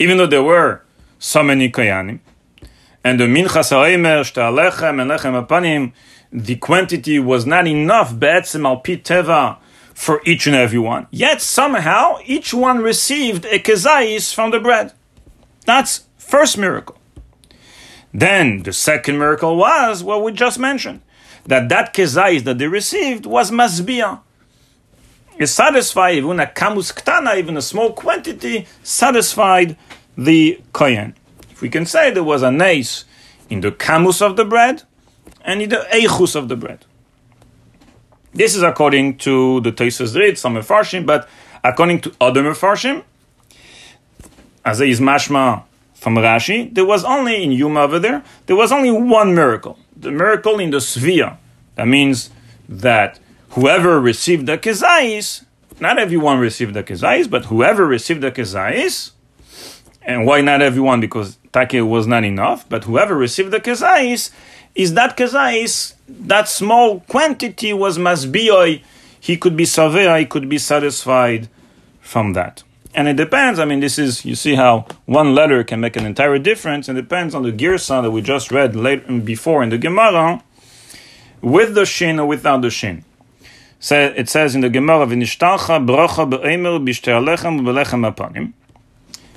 [0.00, 0.82] Even though there were
[1.20, 2.18] so many koyanim.
[3.04, 5.92] And the minchas ha'omer, shta lechem and apanim,
[6.32, 9.58] the quantity was not enough, be'etzim al teva,
[9.94, 11.06] for each and every one.
[11.10, 14.92] Yet somehow each one received a kezais from the bread.
[15.64, 16.98] That's first miracle.
[18.12, 21.02] Then the second miracle was what we just mentioned,
[21.48, 24.20] that that kezais that they received was masbia.
[25.38, 29.76] It satisfied even a kamus ktana, even a small quantity, satisfied
[30.16, 31.14] the kohen.
[31.50, 33.04] If we can say there was a nace
[33.48, 34.82] in the kamus of the bread
[35.42, 36.84] and in the eichus of the bread.
[38.34, 41.28] This is according to the Toisfes Rid, some Mefarshim, but
[41.64, 43.02] according to other Mefarshim,
[44.64, 48.90] as is mashma from Rashi, there was only in Yuma over there, there was only
[48.90, 49.78] one miracle.
[49.98, 51.36] The miracle in the Svia.
[51.74, 52.30] That means
[52.68, 53.18] that
[53.50, 55.44] whoever received the Kezais,
[55.80, 59.12] not everyone received the Kezais, but whoever received the Kezais,
[60.08, 61.00] and why not everyone?
[61.00, 62.66] Because take was not enough.
[62.68, 64.30] But whoever received the kezais,
[64.74, 68.82] is that kezais, that small quantity was masbioi,
[69.20, 71.48] he could be savea, he could be satisfied
[72.00, 72.62] from that.
[72.98, 76.04] And it depends, I mean, this is, you see how one letter can make an
[76.04, 79.68] entire difference, and it depends on the girsa that we just read later, before in
[79.68, 80.42] the Gemara,
[81.40, 83.04] with the shin or without the shin.
[83.78, 88.52] So it says in the Gemara, "V'nishtalcha bracha be'emer b'shtei alechem apanim."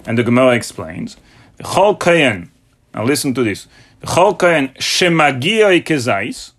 [0.07, 1.17] And the Gemara explains,
[1.59, 2.49] Chol Kayan,
[2.95, 3.67] now listen to this,
[4.01, 6.53] Chol Kayan shemagia kezais,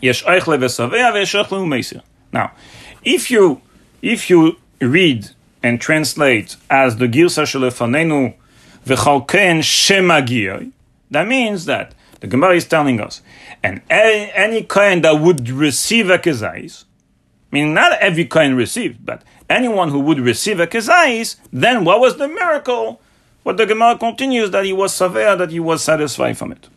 [0.00, 2.02] yesh eichle v'savea v'yesh.
[2.32, 2.50] Now,
[3.04, 3.60] if you,
[4.02, 5.30] if you read
[5.62, 8.34] and translate as the Girsa Shelefanenu
[8.84, 10.72] v'chol Kayan shemagia,
[11.10, 13.22] that means that the Gemara is telling us,
[13.62, 16.84] and any, any that would receive a kezais,
[17.50, 22.16] meaning not every Kayan received, but anyone who would receive a kezais, then what was
[22.16, 23.00] the miracle?
[23.42, 26.68] What the Gemara continues that he was savea, that he was satisfied from it.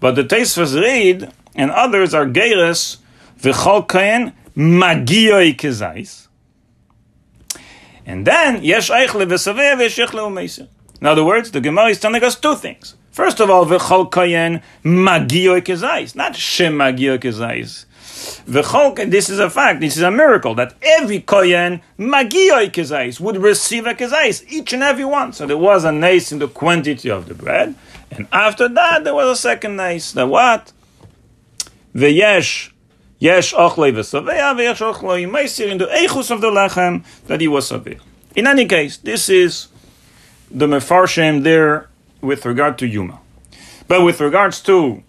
[0.00, 2.96] But the Tosfos Rid and others are geiris
[3.40, 6.28] v'chol kain magioi kezais.
[8.06, 10.68] And then yesh eichle v'savea v'yesh eichle
[11.00, 12.96] In other words, the Gemara is telling us two things.
[13.10, 17.86] First of all, v'chol kain magioi kezais, not shem magioi kezais.
[18.46, 23.36] V'chol, this is a fact, this is a miracle, that every kohen, magiyoi kezais, would
[23.36, 25.32] receive a kezais, each and every one.
[25.32, 27.74] So there was a nace in the quantity of the bread,
[28.14, 30.12] And after that, there was a second nice.
[30.12, 30.72] That what?
[31.94, 32.70] Veyesh,
[33.22, 37.70] yesh ochlei v'saveya, veyesh ochlei meisir in the echus of the lechem that he was
[37.70, 38.00] saveya.
[38.34, 39.68] In any case, this is
[40.50, 41.88] the mefarshim there
[42.20, 43.20] with regard to Yuma.
[43.86, 45.02] But with regards to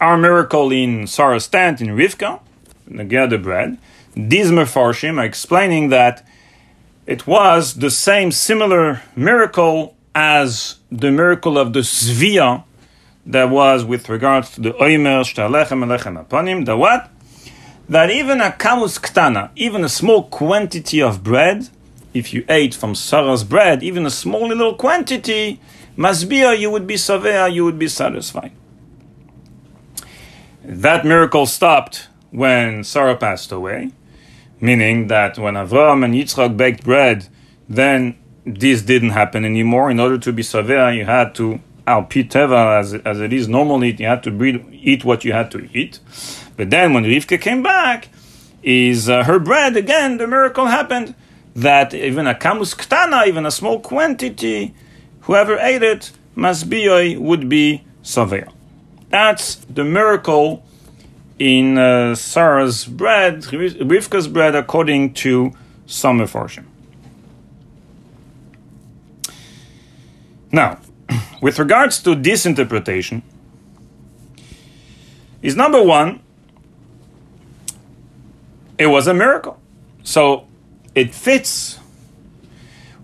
[0.00, 2.40] our miracle in Sarah's tent in Rivka,
[2.86, 3.76] the gather bread,
[4.14, 6.26] these mefarshim are explaining that
[7.06, 12.64] it was the same similar miracle as the miracle of the Zvia
[13.26, 17.10] that was with regards to the Oimer, Shtalechem, Alechem, Aponim, the what?
[17.88, 21.68] That even a kamus ktana, even a small quantity of bread,
[22.12, 25.60] if you ate from Sarah's bread, even a small little quantity,
[25.96, 28.52] masbia, you would be savea, you would be satisfied.
[30.64, 33.92] That miracle stopped when Sarah passed away,
[34.60, 37.28] meaning that when Avram and Yitzchak baked bread,
[37.68, 39.90] then this didn't happen anymore.
[39.90, 44.06] In order to be savea, you had to al as as it is normally, you
[44.06, 46.00] had to breed, eat what you had to eat.
[46.56, 48.08] But then when Rivka came back,
[48.62, 50.18] is uh, her bread again?
[50.18, 51.14] The miracle happened
[51.54, 54.74] that even a kamus ktana, even a small quantity,
[55.22, 58.52] whoever ate it, masbiyoi would be savea.
[59.08, 60.64] That's the miracle
[61.38, 65.52] in uh, Sarah's bread, Rivka's bread, according to
[65.86, 66.64] some Mefarshim.
[70.50, 70.80] Now,
[71.42, 73.22] with regards to this interpretation,
[75.42, 76.20] is number one,
[78.78, 79.58] it was a miracle.
[80.02, 80.46] So
[80.94, 81.78] it fits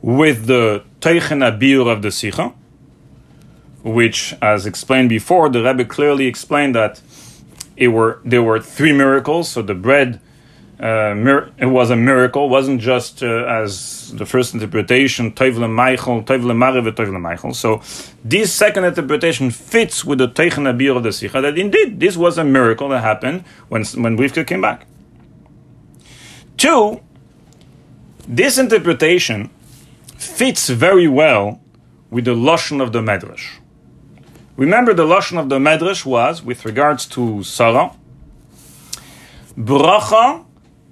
[0.01, 2.53] with the Teichen Abir of the Sikha,
[3.83, 7.01] which, as explained before, the Rebbe clearly explained that
[7.77, 9.49] it were there were three miracles.
[9.49, 10.21] So the bread
[10.79, 12.49] uh, mir- it was a miracle.
[12.49, 17.55] Wasn't just uh, as the first interpretation, Toivle Meichel, Toivle Mariv, Toivle Meichel.
[17.55, 17.81] So
[18.25, 22.37] this second interpretation fits with the Teichen Abir of the Sikha that indeed this was
[22.37, 24.87] a miracle that happened when, when Rivka came back.
[26.57, 27.01] Two,
[28.29, 29.51] this interpretation
[30.17, 31.61] fits very well
[32.11, 33.59] with the Lashon of the Medrash.
[34.57, 37.93] Remember, the Lashon of the Medrash was, with regards to Sarah,
[39.57, 40.45] Bracha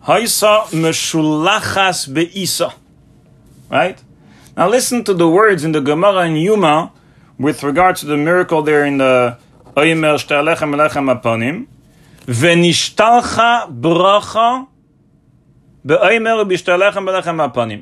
[0.02, 2.72] Haisa meshulachas beisa.
[3.70, 4.02] Right?
[4.56, 6.92] Now listen to the words in the Gemara and Yuma
[7.38, 9.38] with regard to the miracle there in the
[9.76, 11.66] Oyemer shtalechem elechem aponim.
[12.26, 14.66] Venishtalcha bracha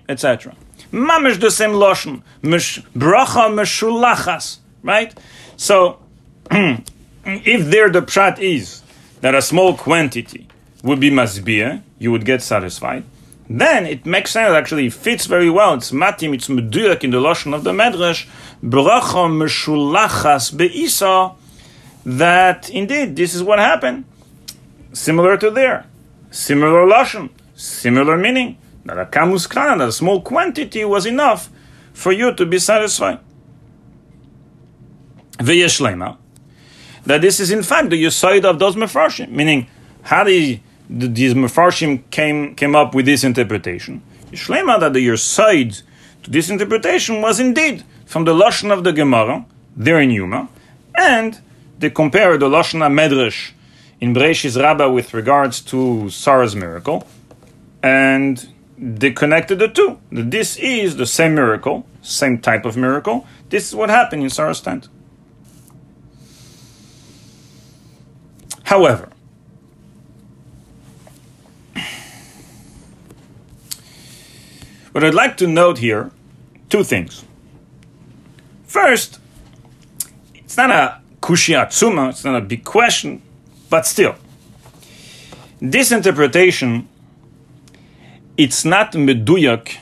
[0.09, 0.55] etc.
[0.93, 2.23] Mamish the same lotion.
[2.43, 4.59] Bracha.
[4.83, 5.19] Right?
[5.57, 5.99] So,
[6.51, 8.83] if there the prat is
[9.21, 10.47] that a small quantity
[10.83, 13.05] would be masbiyah, you would get satisfied.
[13.51, 15.75] Then it makes sense, actually, it fits very well.
[15.75, 18.27] It's matim, it's meduyak in the lashon of the medrash,
[18.63, 21.35] bracha meshulachas beisa,
[22.05, 24.05] that indeed this is what happened.
[24.93, 25.87] Similar to there.
[26.31, 28.59] Similar lashon, similar meaning.
[28.85, 31.51] That a kamus kana, a small quantity was enough
[31.93, 33.21] for you to be satisfied.
[35.39, 36.17] V'yeshlema,
[37.05, 39.67] that this is in fact the yisoid of those mefarshim, meaning
[40.03, 44.03] how the these Mefarshim came, came up with this interpretation.
[44.33, 45.75] Shlema that the side
[46.23, 49.45] to this interpretation was indeed from the Lashon of the Gemara,
[49.77, 50.49] there in Yuma,
[50.97, 51.41] and
[51.79, 53.53] they compare the Lashon Medrash
[54.01, 57.07] in Breishis Rabbah with regards to Sarah's miracle,
[57.83, 59.99] and they connected the two.
[60.11, 63.27] This is the same miracle, same type of miracle.
[63.49, 64.89] This is what happened in Sarah's tent.
[68.65, 69.09] However,
[74.93, 76.11] what I'd like to note here
[76.69, 77.25] two things.
[78.67, 79.19] First,
[80.35, 83.23] it's not a kushiatsuma, it's not a big question,
[83.71, 84.15] but still,
[85.61, 86.89] this interpretation,
[88.39, 89.79] it's not meduyak,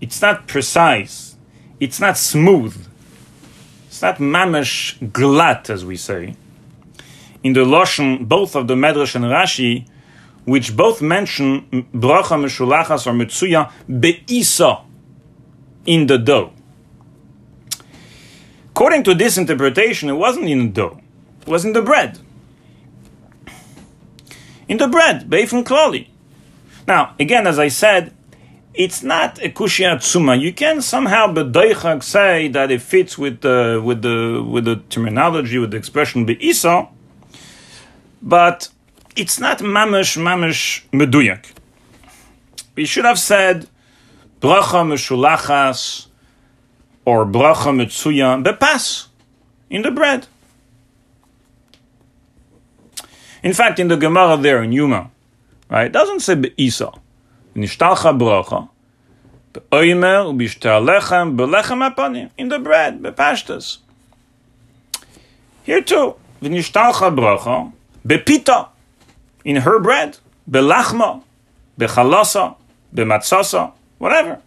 [0.00, 1.34] it's not precise,
[1.80, 2.86] it's not smooth,
[3.88, 6.36] it's not mamash glat, as we say.
[7.42, 9.86] In the Lashon, both of the Medrash and Rashi,
[10.44, 11.62] which both mention
[11.92, 14.82] bracha meshulachas or mitzuya beisa
[15.86, 16.52] in the dough.
[18.70, 21.00] According to this interpretation, it wasn't in the dough;
[21.42, 22.20] it was in the bread.
[24.68, 26.08] In the bread, beifun klali.
[26.86, 28.12] Now, again, as I said,
[28.74, 30.40] it's not a kushia tsuma.
[30.40, 35.58] You can somehow bedoichak say that it fits with the with the with the terminology
[35.58, 36.88] with the expression beisa,
[38.20, 38.68] but
[39.16, 41.46] it's not mamish mamish meduyak.
[42.74, 43.68] We should have said
[44.40, 46.08] bracha meshulachas
[47.04, 49.06] or bracha metzuya bepas.
[49.70, 50.26] in the bread.
[53.42, 55.10] In fact, in the Gemara there in Yuma,
[55.74, 56.92] right, it doesn't say be'isa.
[57.54, 58.68] Nishtalcha bracha,
[59.52, 63.78] be'oimer u'bishtar lechem be'lechem apanim, in the bread, be'pashtas.
[65.62, 67.72] Here too, v'nishtalcha bracha,
[68.06, 68.68] be'pita,
[69.44, 70.18] in her bread,
[70.50, 71.22] be'lachma,
[71.78, 72.56] be'chalasa,
[72.92, 74.40] be'matzasa, whatever.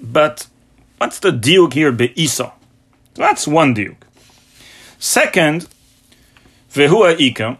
[0.00, 0.46] But
[0.98, 2.52] what's the diuk here be'isa?
[3.14, 3.96] That's one diuk.
[4.98, 5.68] Second,
[6.72, 7.58] Vehua Ika,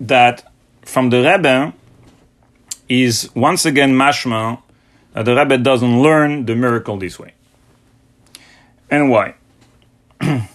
[0.00, 0.49] that
[0.82, 1.74] from the Rebbe
[2.88, 4.60] is once again mashma
[5.12, 7.34] that the Rebbe doesn't learn the miracle this way.
[8.90, 9.34] And why?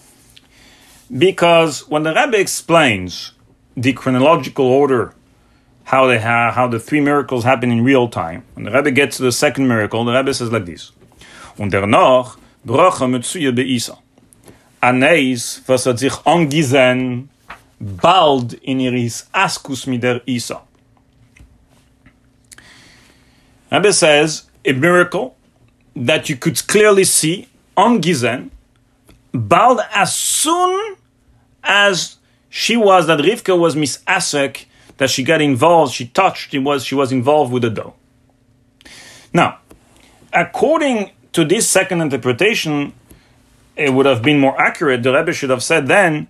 [1.18, 3.32] because when the Rebbe explains
[3.76, 5.14] the chronological order,
[5.86, 9.18] how they ha- how the three miracles happen in real time, when the Rebbe gets
[9.18, 10.92] to the second miracle, the Rebbe says like this:
[11.58, 14.00] Und noch bracha mitzuya beisa.
[14.82, 17.30] Aneis, was hat sich angesehen
[17.80, 20.62] bald in iris askus mider Isa.
[23.72, 25.36] Rebbe says a miracle
[25.96, 28.50] that you could clearly see on Gizen,
[29.34, 30.96] bald as soon
[31.64, 32.18] as
[32.50, 34.66] she was that Rivka was Miss Asek,
[34.98, 37.94] that she got involved, she touched, it was she was involved with the dough.
[39.34, 39.60] Now,
[40.32, 42.94] according to this second interpretation,
[43.76, 45.04] it would have been more accurate.
[45.04, 46.30] The Rebbe should have said then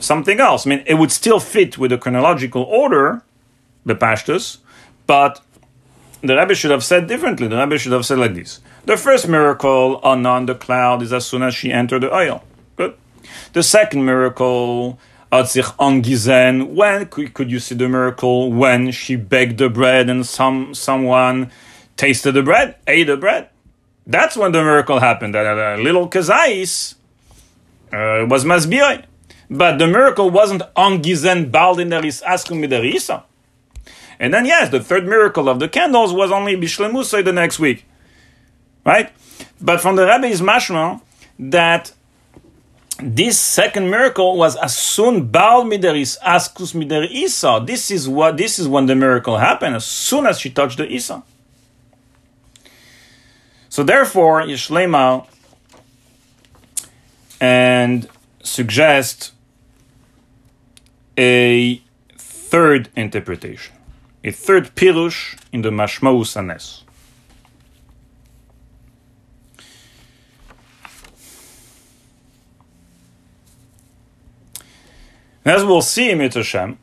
[0.00, 0.66] something else.
[0.66, 3.22] I mean, it would still fit with the chronological order,
[3.84, 4.58] the Pashtus,
[5.06, 5.40] but
[6.20, 7.48] the Rebbe should have said differently.
[7.48, 8.60] The Rebbe should have said like this.
[8.84, 12.42] The first miracle on on the cloud is as soon as she entered the oil.
[12.76, 12.94] Good.
[13.52, 14.98] The second miracle,
[15.30, 18.50] Atzich Angizen, when could, you see the miracle?
[18.52, 21.50] When she baked the bread and some someone
[21.96, 23.50] tasted the bread, ate the bread.
[24.06, 25.34] That's when the miracle happened.
[25.34, 26.94] That little kazais
[27.92, 29.04] uh, was masbiroi.
[29.50, 33.22] But the miracle wasn't on Gizen Baldineris Askum Miderisa.
[34.20, 37.86] And then, yes, the third miracle of the candles was only Bishlemusay the next week.
[38.84, 39.10] Right?
[39.60, 41.00] But from the rabbi's mashma,
[41.38, 41.92] that
[43.00, 47.62] this second miracle was as soon Bal Mideris Askus Mider Isa.
[47.64, 50.92] This is what this is when the miracle happened, as soon as she touched the
[50.92, 51.22] Isa.
[53.68, 55.26] So therefore, Yishlema
[57.40, 58.08] and
[58.42, 59.32] suggest
[61.18, 61.82] a
[62.16, 63.74] third interpretation,
[64.22, 66.84] a third pirush in the Mashmaus Anes.
[75.44, 76.78] As we'll see in Hashem,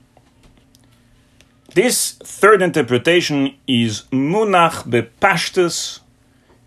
[1.73, 6.01] this third interpretation is munach bepashtus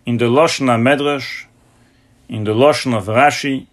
[0.05, 1.45] in the Lashon Medrash,
[2.27, 3.67] in the Lashon of Rashi,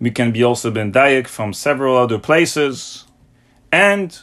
[0.00, 3.04] we can be also ben dayak from several other places,
[3.72, 4.18] and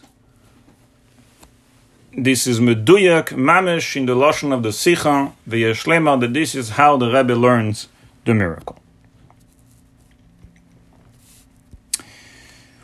[2.18, 6.96] this is meduyak mamish in the lashon of the sicha v'yeshlema that this is how
[6.96, 7.90] the Rebbe learns
[8.24, 8.80] the miracle.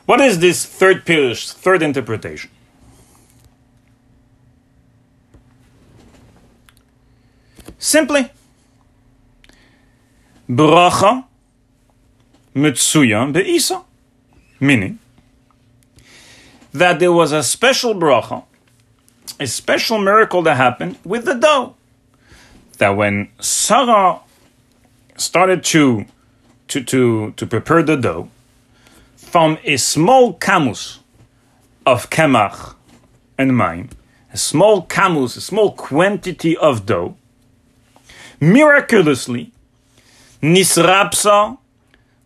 [0.05, 2.51] What is this third pirush, third interpretation?
[7.79, 8.29] Simply,
[10.49, 11.25] bracha
[12.55, 13.83] Mitsuya Be'isa.
[14.59, 14.99] Meaning
[16.73, 18.43] that there was a special bracha,
[19.39, 21.75] a special miracle that happened with the dough.
[22.77, 24.19] That when Sarah
[25.17, 26.05] started to,
[26.69, 28.29] to, to, to prepare the dough,
[29.15, 30.99] from a small kamus
[31.85, 32.75] of kemach
[33.37, 33.89] and mine,
[34.33, 37.15] a small kamus, a small quantity of dough,
[38.39, 39.51] miraculously,
[40.41, 41.57] nisrapsa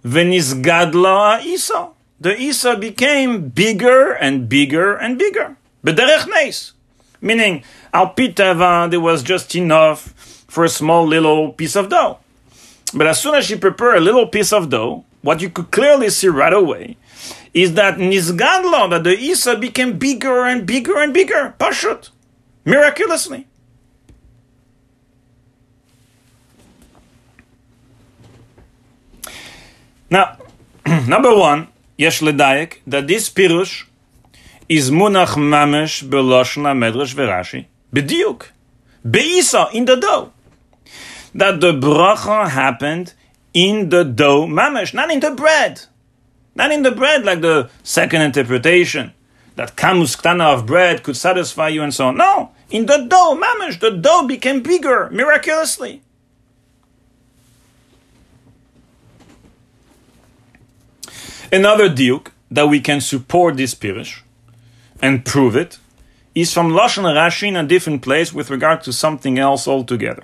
[0.06, 1.90] Venisgadla Isa.
[2.22, 5.58] The Isa became bigger and bigger and bigger.
[5.84, 6.74] Bederech neis.
[7.22, 10.14] Meaning, al pitava, there was just enough
[10.48, 12.20] for a small little piece of dough.
[12.94, 16.12] But as soon as she prepared a little piece of dough, what you could clearly
[16.12, 16.98] see right away
[17.54, 21.56] is that Nisgadla, that the Isa became bigger and bigger and bigger.
[21.60, 22.10] Pashut.
[22.64, 23.48] Miraculously.
[30.16, 30.38] Now,
[31.10, 33.84] number one, yesh ledayek, that this pirush
[34.70, 38.46] is munach mamesh beloshna medrash verashi, bediuk,
[39.06, 40.32] beisa, in the dough.
[41.34, 43.14] That the bracha happened
[43.54, 45.82] in the dough mamesh, not in the bread.
[46.56, 49.12] Not in the bread like the second interpretation,
[49.58, 52.16] that kamus ktana of bread could satisfy you and so on.
[52.16, 56.04] No, in the dough mamesh, the dough became bigger miraculously.
[61.56, 64.20] Another diuk that we can support this pirish
[65.02, 65.80] and prove it
[66.42, 70.24] is from Lashon Rashi in a different place with regard to something else altogether.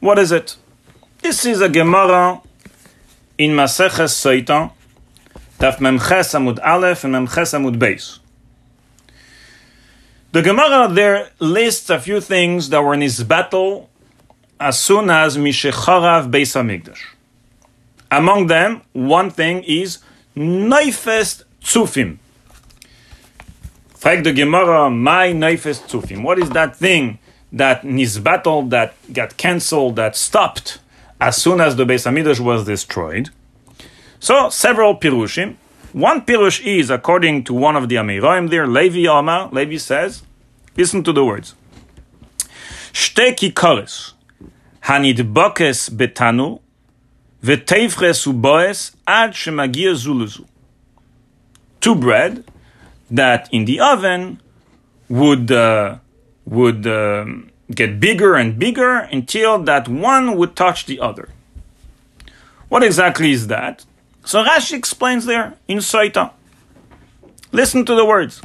[0.00, 0.56] What is it?
[1.22, 2.42] This is a Gemara
[3.38, 4.70] in Maseches Soita,
[5.58, 8.18] Daf Memches Amud Aleph and Memches Amud Beis.
[10.32, 13.88] The Gemara there lists a few things that were in his battle
[14.60, 17.13] as soon as Mishecharav Beis Hamikdash.
[18.14, 19.98] Among them, one thing is
[20.36, 22.18] Neifest Tzufim.
[23.96, 26.22] Frag the Gemara, my Neifest Tzufim.
[26.22, 27.18] What is that thing
[27.52, 27.82] that
[28.22, 30.78] battle that got cancelled, that stopped
[31.20, 33.30] as soon as the Beis Hamikdash was destroyed?
[34.20, 35.56] So, several pirushim.
[35.92, 40.22] One pirush is, according to one of the Amiroim there, Levi Omar, Levi says,
[40.76, 41.56] listen to the words.
[42.92, 44.12] Shte kikaris,
[44.84, 46.60] hanidbokes betanu,
[47.44, 50.44] v'teifres uboes ad shemagia.
[51.80, 52.44] Two bread
[53.10, 54.40] that in the oven
[55.08, 55.98] would uh,
[56.46, 61.28] would um, get bigger and bigger until that one would touch the other.
[62.68, 63.84] What exactly is that?
[64.24, 66.32] So Rashi explains there in Soita.
[67.52, 68.40] Listen to the words.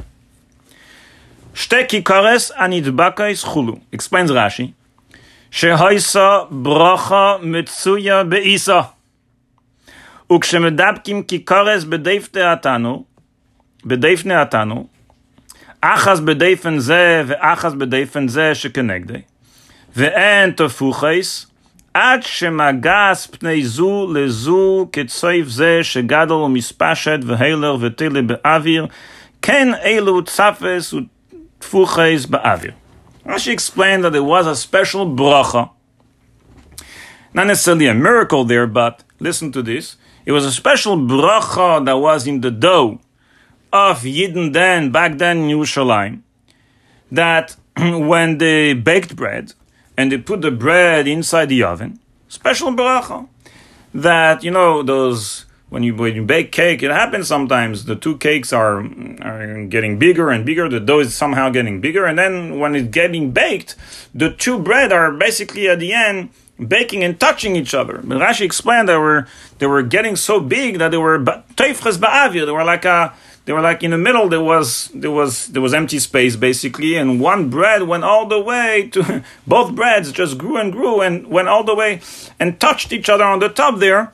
[1.54, 3.80] Shteki kares anidbakais chulu.
[3.90, 4.74] Explains Rashi.
[5.50, 8.80] שהויסה ברכה מצויה באיסה.
[10.32, 13.04] וכשמדבקים כיכרס בדפתי התנו,
[13.84, 14.86] בדפני התנו,
[15.80, 19.20] אחז בדפן זה ואחז בדפן זה שכנגדי,
[19.96, 21.46] ואין תפוחס,
[21.94, 28.86] עד שמגס פני זו לזו כצויף זה שגדל ומספשת והילר וטילי באוויר,
[29.42, 32.72] כן אלו צפס ותפוחס באוויר.
[33.24, 35.70] Rashi explained that it was a special bracha.
[37.32, 39.96] Not necessarily a miracle there, but listen to this.
[40.24, 43.00] It was a special bracha that was in the dough
[43.72, 46.22] of Yidden then, back then in Yerushalayim,
[47.12, 49.52] that when they baked bread
[49.96, 53.28] and they put the bread inside the oven, special bracha,
[53.94, 58.18] that, you know, those, when you, when you bake cake, it happens sometimes, the two
[58.18, 58.84] cakes are,
[59.22, 62.88] are getting bigger and bigger, the dough is somehow getting bigger, and then when it's
[62.88, 63.76] getting baked,
[64.14, 66.30] the two bread are basically at the end
[66.68, 68.00] baking and touching each other.
[68.04, 69.26] But Rashi explained they were
[69.58, 72.44] they were getting so big that they were ba'avir.
[72.44, 73.14] They were like a
[73.46, 76.96] they were like in the middle there was there was there was empty space basically.
[76.96, 81.26] And one bread went all the way to both breads just grew and grew and
[81.28, 82.00] went all the way
[82.38, 84.12] and touched each other on the top there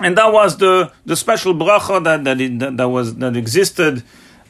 [0.00, 4.02] and that was the the special bracha that that, it, that, was that existed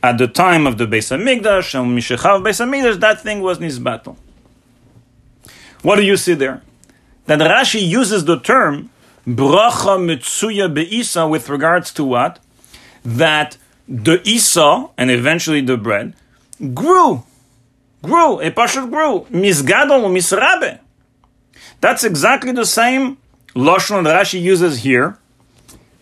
[0.03, 4.16] at the time of the Beis Hamikdash and Mishechav Beis Hamikdash that thing was Nizbato.
[5.82, 6.62] What do you see there?
[7.26, 8.90] That Rashi uses the term
[9.26, 12.38] bracha mitzuya beisa with regards to what?
[13.05, 13.57] That
[13.88, 16.14] the Isa and eventually the bread
[16.74, 17.24] grew,
[18.03, 20.80] grew, a pashut grew, misgadol misrabe.
[21.80, 23.16] That's exactly the same
[23.55, 25.18] lashon that Rashi uses here,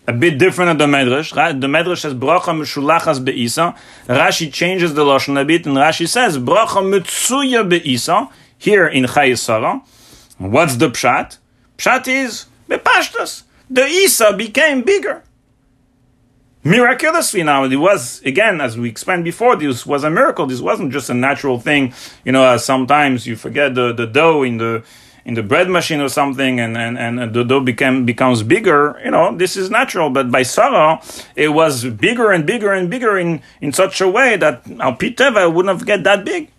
[0.09, 1.61] a bit different than the Medrash.
[1.61, 3.77] The Medrash says bracha mishulachas beisa.
[4.07, 9.83] Rashi changes the lashon a bit, and Rashi says bracha mitzuya beisa here in Chayesara.
[10.39, 11.37] What's the pshat?
[11.77, 13.43] Pshat is bepashtas.
[13.69, 15.23] The Isa became bigger
[16.65, 20.93] miraculously now it was again as we explained before this was a miracle this wasn't
[20.93, 21.95] just a natural thing
[22.25, 24.83] you know as sometimes you forget the, the dough in the
[25.29, 29.11] in the bread machine or something and, and, and the dough became becomes bigger you
[29.11, 31.01] know this is natural but by sarah
[31.37, 35.53] it was bigger and bigger and bigger in in such a way that our piteva
[35.53, 36.51] wouldn't have get that big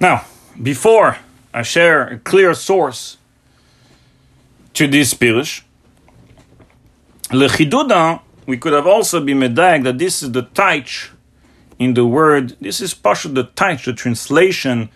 [0.00, 0.24] now
[0.60, 1.16] before
[1.54, 3.16] I share a clear source
[4.74, 5.62] to this Pirush.
[7.30, 11.10] Lechiduda, we could have also been medag that this is the taich
[11.78, 14.90] in the word, this is partially the taich, the translation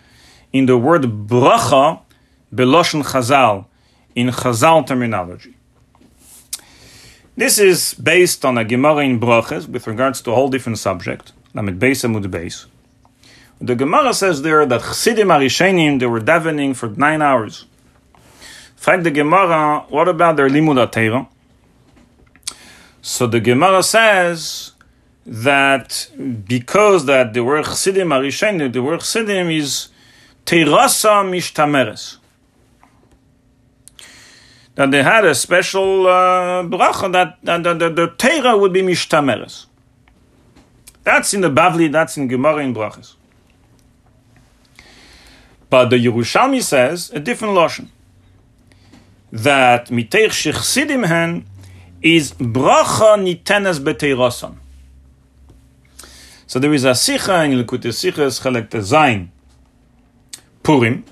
[0.51, 2.01] in the word bracha
[2.53, 3.65] beloshen chazal,
[4.15, 5.55] in chazal terminology.
[7.35, 11.33] This is based on a Gemara in Brachas with regards to a whole different subject,
[11.55, 12.67] Lamed Beis Amud Beis.
[13.59, 17.65] The Gemara says there that Chassidim Arishenim, they were davening for nine hours.
[18.75, 21.27] Fact the Gemara, what about their limud Torah?
[23.01, 24.72] So the Gemara says
[25.25, 26.09] that
[26.47, 29.89] because that the word Chassidim Arishenim, the word Chassidim is
[30.45, 32.17] Terasa Mishtameres.
[34.75, 38.81] That they had a special uh, bracha that, that, that, that the Torah would be
[38.81, 39.67] Mishtameres.
[41.03, 43.15] That's in the Bavli, that's in Gemara in Brachas.
[45.69, 47.87] But the Yerushalmi says a different lashon
[49.31, 51.45] that miteich shechsidim hen
[52.01, 54.57] is bracha nitenes beteirasan.
[56.53, 59.29] So there is a sicha in Likutei Sichas Chelek Zayin
[60.61, 61.03] Purim.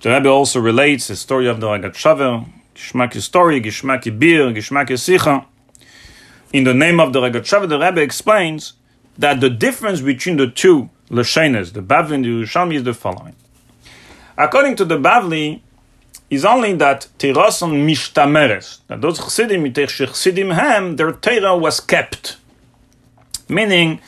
[0.00, 5.44] The Rebbe also relates the story of the Rogatchover, Gishmak story, Gishmak Bir, Gishmak Sicha.
[6.52, 8.74] In the name of the Rogatchover, the Rebbe explains
[9.18, 13.34] that the difference between the two Lashenes, the Bavli and the Yerushalmi, is the following.
[14.38, 15.62] According to the Bavli,
[16.30, 22.36] is only that Tirason Mishtameres, that those Chassidim, Chassidim Hem, their Torah was kept.
[23.48, 24.00] Meaning,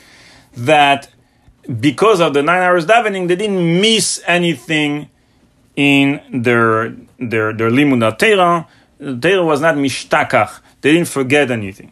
[0.65, 1.09] that
[1.79, 5.09] because of the nine hours davening, they didn't miss anything
[5.75, 8.67] in their their their limud Torah.
[8.99, 10.59] Torah was not mishtakach.
[10.81, 11.91] They didn't forget anything.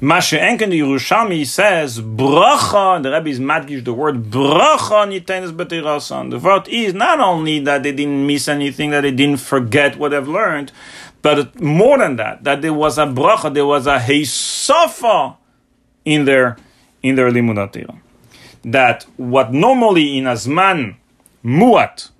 [0.00, 3.02] Mashe Enken the Yerushalmi says bracha.
[3.02, 6.30] The Rebbe is madgish the word bracha nitenes b'teirasan.
[6.30, 10.12] The word is not only that they didn't miss anything, that they didn't forget what
[10.12, 10.72] they've learned,
[11.20, 15.36] but more than that, that there was a bracha, there was a heisafa
[16.06, 16.56] in their
[17.02, 17.98] in their limud
[18.64, 20.96] That what normally in a zman
[21.44, 22.10] muat,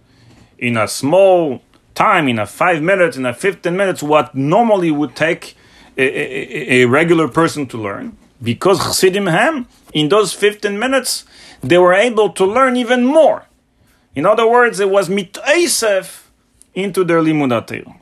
[0.58, 1.62] in a small
[1.94, 5.56] time, in a five minutes, in a fifteen minutes, what normally would take
[5.96, 11.24] a, a, a regular person to learn, because Chassidim Ham, in those 15 minutes,
[11.62, 13.46] they were able to learn even more.
[14.14, 16.22] In other words, it was mitaisef
[16.74, 17.94] into their limud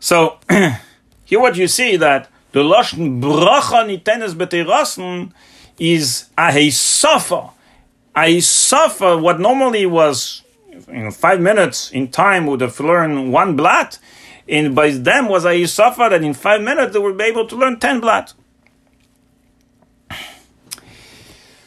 [0.00, 0.38] So,
[1.24, 2.28] here what you see that
[2.58, 5.30] the Lashon bracha nitenes b'teirasen
[5.78, 7.52] is a heisafa.
[8.16, 10.42] A heisafa, what normally was
[10.88, 14.00] you know, five minutes in time would have learned one blat,
[14.48, 17.54] and by them was a heisafa that in five minutes they would be able to
[17.54, 18.32] learn ten blat.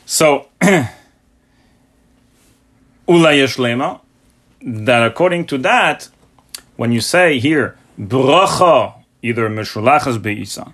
[0.05, 0.47] So,
[3.07, 4.01] Ula
[4.63, 6.09] that according to that,
[6.75, 10.73] when you say here, bracha, either Meshulachas Be'isa,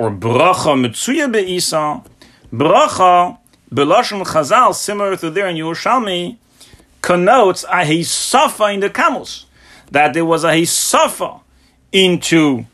[0.00, 2.02] or bracha mitzuya be'isa,
[2.50, 3.36] bracha
[3.70, 6.38] belashon chazal, similar to there in Yerushalmi,
[7.02, 9.44] connotes a hisafa in the camels.
[9.90, 11.42] That there was a hisafa
[11.92, 12.64] into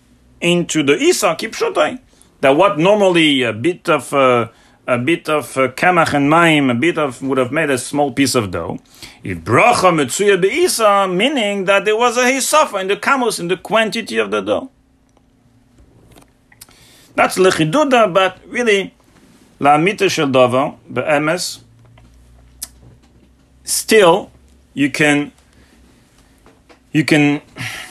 [0.41, 1.99] into the isa kipshutai.
[2.43, 4.49] That what normally a bit of uh,
[4.87, 8.13] a bit of uh, kamach and maim, a bit of would have made a small
[8.13, 8.79] piece of dough.
[9.25, 13.57] If bracha mitzuya be'isa, meaning that there was a hisafa in the camels in the
[13.57, 14.71] quantity of the dough.
[17.17, 18.95] That's lechiduda, but really,
[19.59, 21.61] la'amita shel davar, be'emes,
[23.65, 24.31] still,
[24.75, 25.33] you can,
[26.93, 27.41] you can,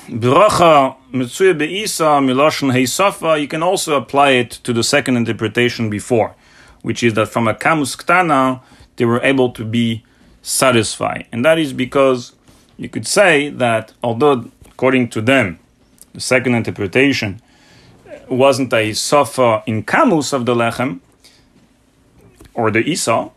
[0.08, 6.36] bracha mitzuya be'isa miloshen heisafa, you can also apply it to the second interpretation before,
[6.84, 8.62] which is that from a kamus ktana,
[8.98, 10.04] they were able to be
[10.44, 11.26] satisfied.
[11.32, 12.34] And that is because
[12.78, 15.58] you could say that although, according to them,
[16.14, 17.42] the second interpretation,
[18.30, 21.00] wasn't a sofa in kamus of the lechem
[22.54, 23.30] or the isa,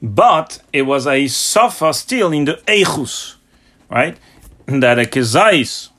[0.00, 3.36] but it was a sofa still in the eichus,
[3.90, 4.16] right?
[4.66, 5.90] That a kezais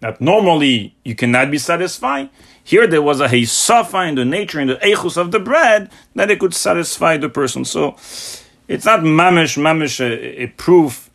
[0.00, 2.30] that normally you cannot be satisfied.
[2.62, 6.30] Here there was a heisafa in the nature, in the eichus of the bread, that
[6.30, 7.64] it could satisfy the person.
[7.64, 7.96] So
[8.68, 11.10] it's not mamish, mamish a, a proof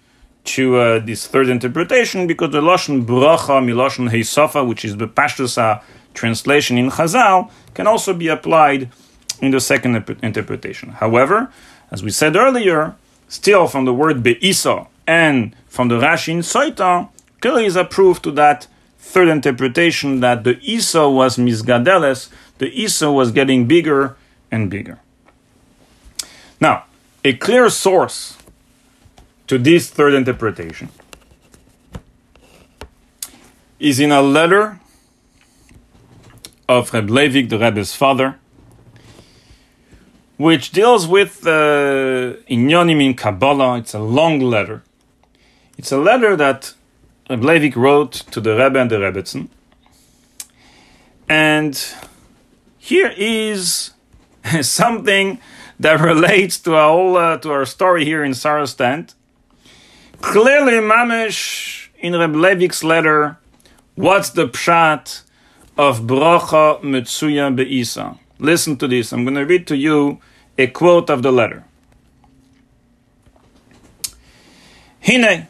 [0.46, 5.82] to uh, this third interpretation because the lashon bracha milashon heisafa, which is the pashtusa
[6.14, 8.90] translation in Chazal can also be applied
[9.42, 10.90] in the second interpretation.
[10.90, 11.52] However,
[11.92, 12.96] as we said earlier,
[13.28, 17.10] still from the word be'isa and from the Rashi in Soita,
[17.42, 18.68] clearly is a proof to that
[19.00, 24.16] third interpretation that the Isa was misgadeles, the Isa was getting bigger
[24.50, 25.00] and bigger.
[26.62, 26.86] Now,
[27.26, 28.38] a clear source
[29.48, 30.90] to this third interpretation
[33.80, 34.80] is in a letter
[36.80, 38.40] of Reb Levik, the Rebbe's father,
[40.38, 43.78] which deals with uh, Inyonim in Kabbalah.
[43.78, 44.84] It's a long letter.
[45.78, 46.74] It's a letter that
[47.30, 49.50] Reb Levik wrote to the Rebbe and the Rebbetzin.
[51.30, 51.82] And
[52.78, 53.92] here is
[54.62, 55.40] something
[55.80, 59.14] that relates to our whole, uh, to our story here in Sarastant.
[60.22, 63.38] Clearly, Mamish in Reb Levik's letter,
[63.96, 65.24] what's the pshat?
[65.78, 68.18] of Bracha Mitsuya Be'isa.
[68.40, 69.12] Listen to this.
[69.12, 70.20] I'm going to read to you
[70.58, 71.64] a quote of the letter.
[75.06, 75.48] Hine.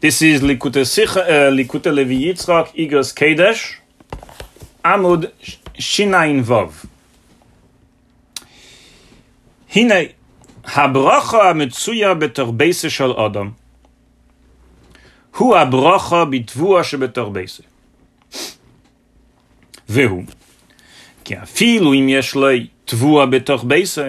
[0.00, 3.78] This is Likute, Sicha, uh, Likute Levi Yitzchak Igos Kedesh,
[4.84, 5.32] Amud
[5.74, 6.86] Shinain Vov.
[9.66, 10.14] Hine,
[10.62, 13.56] Habracha Mitsuya Betorbeise Shal Adam.
[15.32, 17.62] Hu Abracha Bitvua Shebetorbese.
[19.89, 20.23] והוא,
[21.23, 24.01] כי אפילו אם יש לי תבוע בתוך בייסי,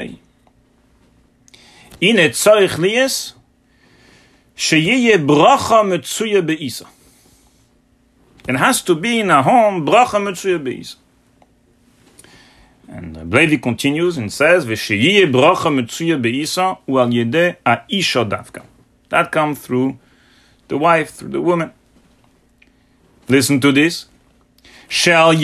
[2.03, 3.33] הנה צריך ליאס
[4.57, 6.85] שיהיה ברכה מצויה באיסה.
[8.49, 10.97] It has to be in a home ברכה מצויה באיסה.
[12.89, 18.61] And Levi continues and says, ושיהיה ברכה מצויה באיסה הוא על ידי האישה דווקא.
[19.11, 19.95] That comes through
[20.69, 21.71] the wife, through the woman.
[23.29, 24.07] Listen to this.
[24.90, 25.36] She'al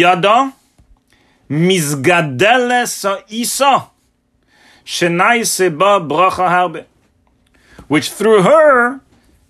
[1.49, 3.89] mizgadele so isa
[4.85, 6.85] Seba bracha harbe.
[7.87, 8.99] Which through her,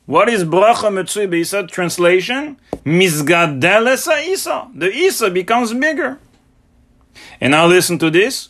[0.05, 2.57] what is bracha mitzvah isa translation?
[2.85, 4.67] Mizgadele sa isa.
[4.75, 6.19] The isa becomes bigger.
[7.39, 8.49] And now listen to this.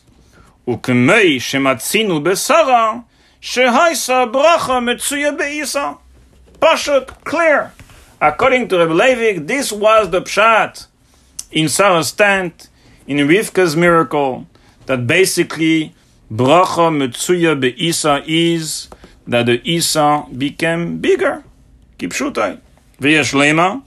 [0.66, 3.04] Ukmei shematzinu besara
[3.40, 5.98] shehaisa bracha mitzvah beisa.
[6.58, 7.72] Pashuk, clear.
[8.20, 10.86] According to Reb Levik, this was the pshat
[11.50, 12.68] in Sarah's tent,
[13.06, 14.46] in Rivka's miracle,
[14.86, 15.94] that basically
[16.30, 18.88] bracha metzuya beisa is
[19.26, 21.44] that the isa became bigger.
[21.98, 22.60] Kipshutai.
[23.00, 23.82] V'yesh lema.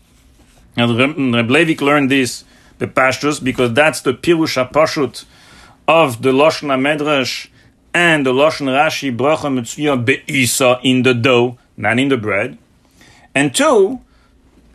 [0.75, 2.43] And Reb Levik learned this
[2.77, 5.25] the pashtus because that's the pirush pashut
[5.87, 7.47] of the Lashon Medrash
[7.93, 12.57] and the Lashon Rashi bracha metzuya beisa in the dough, not in the bread.
[13.35, 14.01] And two,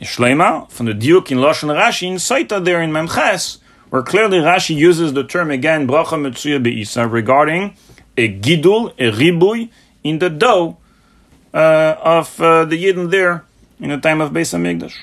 [0.04, 3.58] Shlema from the Diuk in Lashon Rashi in Soita there in Memches,
[3.90, 7.76] where clearly Rashi uses the term again bracha metzuya beisa regarding
[8.16, 9.70] a gidul, a ribui
[10.02, 10.76] in the dough
[11.52, 13.44] uh, of uh, the Yidden there
[13.80, 14.96] in the time of Beis Hamikdash.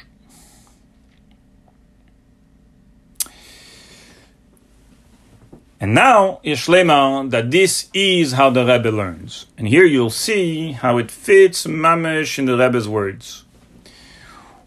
[5.80, 9.48] And now, Yishlema, that this is how the Rebbe learns.
[9.58, 13.46] And here you'll see how it fits mamish in the Rebbe's words.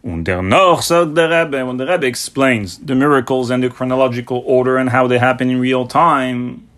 [0.04, 4.42] Und der noch sagt der Rebbe, when the Rebbe explains the miracles and the chronological
[4.44, 6.68] order and how they happen in real time,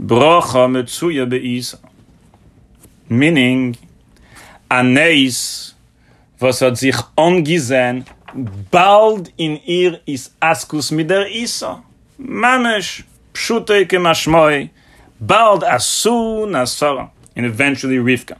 [0.00, 1.78] bracha metzuya beisa.
[3.08, 3.76] Meaning,
[4.70, 5.74] aneis,
[6.38, 8.04] was hat sich angesehen,
[8.70, 11.82] bald in ihr is askus mit der Isa.
[12.16, 13.02] Mamesh,
[13.34, 14.70] pshutei kemashmoi,
[15.20, 18.36] bald as soon as Sarah, and eventually Rivka.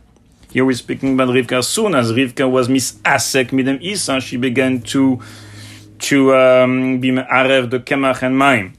[0.57, 1.59] Here we're speaking about Rivka.
[1.59, 5.21] As soon as Rivka was misasek midem Isa, she began to
[5.99, 8.73] to um, be the kemach and maim,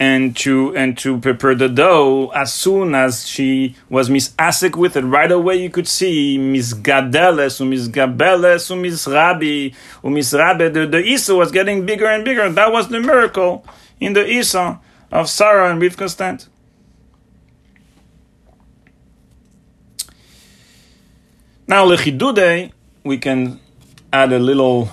[0.00, 2.32] and to and to prepare the dough.
[2.34, 8.66] As soon as she was misasek with it, right away you could see misgadeles, umisgabeles,
[8.68, 10.74] umisrabi, umisrabe.
[10.74, 12.50] The, the Isa was getting bigger and bigger.
[12.50, 13.64] That was the miracle
[14.00, 14.80] in the Isa
[15.12, 16.48] of Sarah and Rivka's tent.
[21.68, 22.72] Now, lechidude,
[23.04, 23.60] we can
[24.10, 24.88] add a little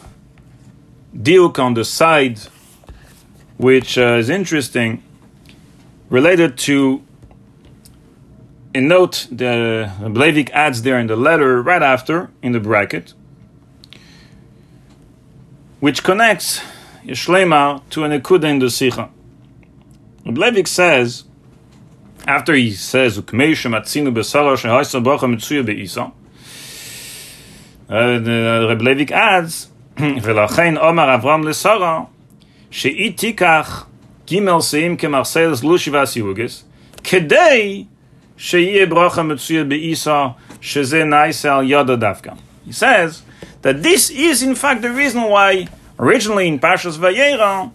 [1.15, 2.38] diuk on the side,
[3.55, 5.01] which uh, is interesting,
[6.09, 7.01] related to
[8.73, 13.13] a note that Blavik adds there in the letter right after, in the bracket,
[15.80, 16.59] which connects
[17.05, 19.09] Yishlema to an Ekuda in the Sikha.
[20.26, 21.23] Blavik says,
[22.28, 23.17] after he says,
[27.88, 29.66] Ukmeisha matzinu besala shehaisa bracha mitzuya be'isa, Reb Levik adds,
[30.22, 32.01] ולכן אומר אברהם לשרה,
[32.70, 33.86] שהיא תיקח
[34.26, 36.64] גימל שאים כמרסלס לושי והסיוגס,
[37.05, 37.84] כדי
[38.36, 40.26] שיהיה ברכה מצויה באיסה,
[40.61, 42.30] שזה נעשה על ידה דווקא.
[42.66, 43.22] He says
[43.62, 45.66] that this is in fact the reason why
[45.98, 47.70] originally in Pashas Vayera,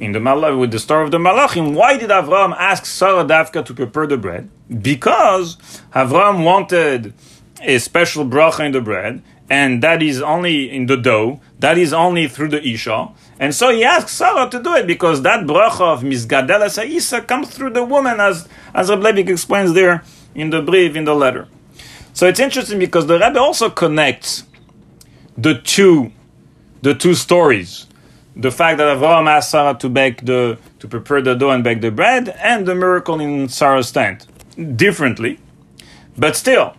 [0.00, 3.64] in the Malach, with the story of the Malachim, why did Avram ask Sarah Davka
[3.64, 4.48] to prepare the bread?
[4.82, 5.56] Because
[5.94, 7.12] Avram wanted
[7.60, 9.22] a special bracha in the bread,
[9.53, 13.09] and that is only in the dough, that is only through the Isha.
[13.39, 17.49] And so he asks Sarah to do it because that bracha of Mizgadela Sa'isa comes
[17.55, 21.47] through the woman, as, as Reb Levik explains there in the brief, in the letter.
[22.13, 24.43] So it's interesting because the Rebbe also connects
[25.37, 26.11] the two,
[26.81, 27.85] the two stories.
[28.35, 31.81] The fact that Avraham asked Sarah to bake the, to prepare the dough and bake
[31.81, 34.25] the bread, and the miracle in Sarah's tent.
[34.75, 35.39] Differently,
[36.17, 36.75] but still,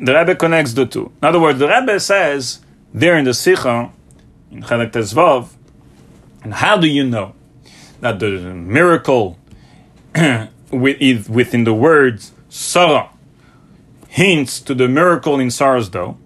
[0.00, 1.12] the Rebbe connects the two.
[1.22, 2.60] In other words, the Rebbe says
[2.92, 3.90] there in the Sikha,
[4.50, 5.50] in Chelek Tezvav,
[6.42, 7.34] and how do you know
[8.00, 9.38] that the miracle
[10.70, 13.10] within the words Sarah
[14.08, 16.18] hints to the miracle in Sarah's dough?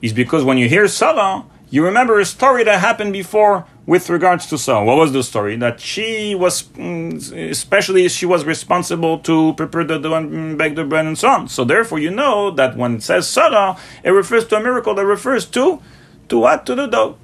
[0.00, 4.46] Is because when you hear Sarah, you remember a story that happened before with regards
[4.46, 4.84] to Sarah.
[4.84, 5.56] What was the story?
[5.56, 10.84] That she was, mm, especially she was responsible to prepare the dough and bake the
[10.84, 11.48] bread and so on.
[11.48, 15.04] So therefore, you know that when it says Sarah, it refers to a miracle that
[15.04, 15.82] refers to,
[16.28, 16.66] to what?
[16.66, 17.16] To the dough.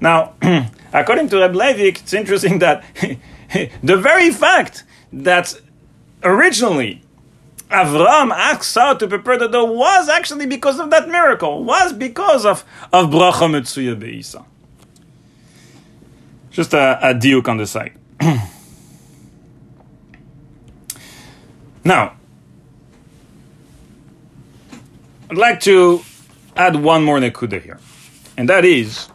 [0.00, 0.34] Now,
[0.92, 2.84] according to Reb Leivik, it's interesting that
[3.82, 5.58] the very fact that
[6.22, 7.02] originally
[7.70, 12.44] Avram asked Sarah to prepare the dough was actually because of that miracle, was because
[12.44, 14.44] of, of Bracha Metzuya Be'isa.
[16.54, 17.98] Just a, a diuk on the side.
[21.84, 22.14] now,
[25.28, 26.02] I'd like to
[26.56, 27.80] add one more nekuda here,
[28.36, 29.08] and that is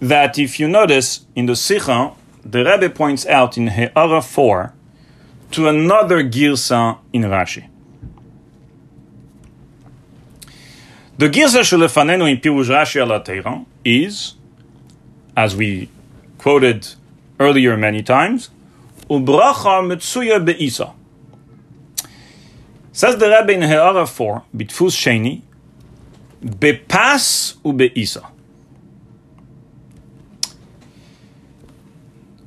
[0.00, 2.12] that if you notice in the Sikha,
[2.44, 4.74] the Rebbe points out in He'ara 4
[5.52, 7.70] to another Girsa in Rashi.
[11.16, 14.34] The Girsa Shulefanenu in Pirush Rashi al is
[15.36, 15.88] as we
[16.38, 16.86] quoted
[17.40, 18.50] earlier many times,
[19.10, 20.92] Ubracha Metsuya Be'isa.
[22.92, 25.42] Says the Rebbe in He'ara 4, Bitfus Sheni,
[26.44, 28.30] Bepas Ube'isa.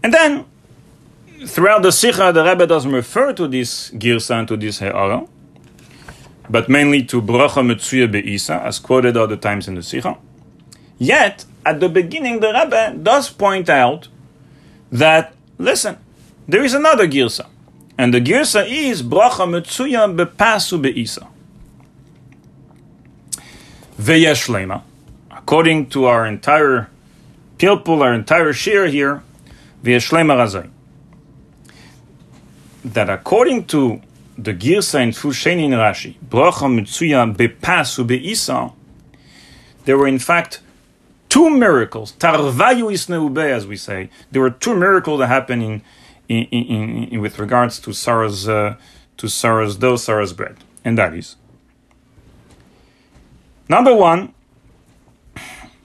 [0.04, 0.46] And then,
[1.46, 5.28] throughout the Sikha, the Rebbe doesn't refer to this Girsa and to this He'ara,
[6.50, 10.18] but mainly to Bracha Metsuya Be'isa, as quoted other times in the Sikha.
[10.98, 14.08] Yet, at the beginning, the Rebbe does point out
[14.92, 15.98] that, listen,
[16.48, 17.48] there is another girsa.
[17.98, 21.28] And the girsa is bracha metzuya bepasu beisa.
[24.00, 24.84] Veyeshlema.
[25.32, 26.90] According to our entire
[27.58, 29.24] pilpul, our entire share here,
[29.84, 30.70] veyeshlema razai.
[32.86, 34.02] That according to
[34.38, 38.74] the girsa in Fusheni in Rashi, bracha metzuya bepasu beisa,
[39.86, 40.60] there were in fact
[41.30, 44.10] two miracles, tarvayu isneube, as we say.
[44.32, 45.82] There were two miracles that happened in,
[46.28, 48.76] in, in, in with regards to Sarah's uh,
[49.18, 51.36] to Sarah's dough, Sarah's bread, and that is
[53.68, 54.34] number one.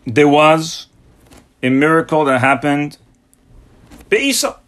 [0.05, 0.89] There was
[1.63, 2.99] a miracle that happened
[4.11, 4.59] beisa.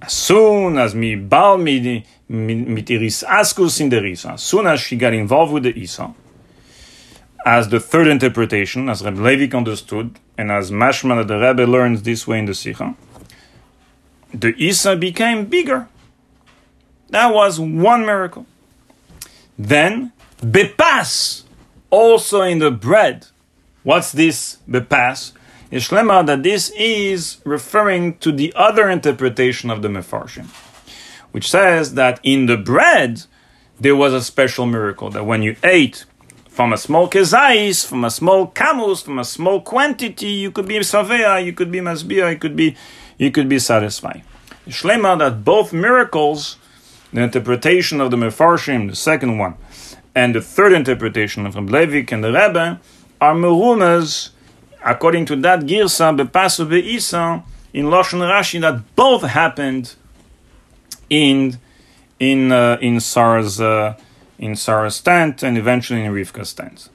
[0.00, 4.96] As soon as mi bal mi mitiris askus in the risa, as soon as she
[4.96, 6.14] got involved with the isa,
[7.44, 12.26] as the third interpretation, as Reb Leivik understood, and as Mashman the Rebbe learns this
[12.26, 12.94] way in the Sikha,
[14.32, 15.86] the Isa became bigger.
[17.10, 18.46] That was one miracle.
[19.58, 21.44] Then, bepas,
[21.90, 23.26] also in the bread.
[23.82, 25.32] What's this bepas?
[25.70, 30.46] Ishlema that this is referring to the other interpretation of the Mefarshim,
[31.32, 33.24] which says that in the bread
[33.78, 36.06] there was a special miracle that when you ate
[36.54, 40.78] from a small kezais, from a small camus, from a small quantity, you could be
[40.78, 42.76] savea, you could be masbia, you could be,
[43.18, 44.22] you could be satisfied.
[44.68, 46.56] Shlema that both miracles,
[47.12, 49.54] the interpretation of the Mefarshim, the second one,
[50.14, 52.80] and the third interpretation of Leivik and the Rebbe,
[53.20, 54.30] are merumas,
[54.84, 57.42] according to that girsa, bepasu beisa,
[57.72, 59.96] in Lashon Rashi, that both happened
[61.10, 61.58] in
[62.20, 63.96] in uh, in Sarah's uh,
[64.38, 66.88] in Sarah's tent and eventually in Rivka's tent.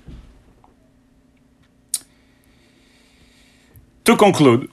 [4.05, 4.69] To conclude,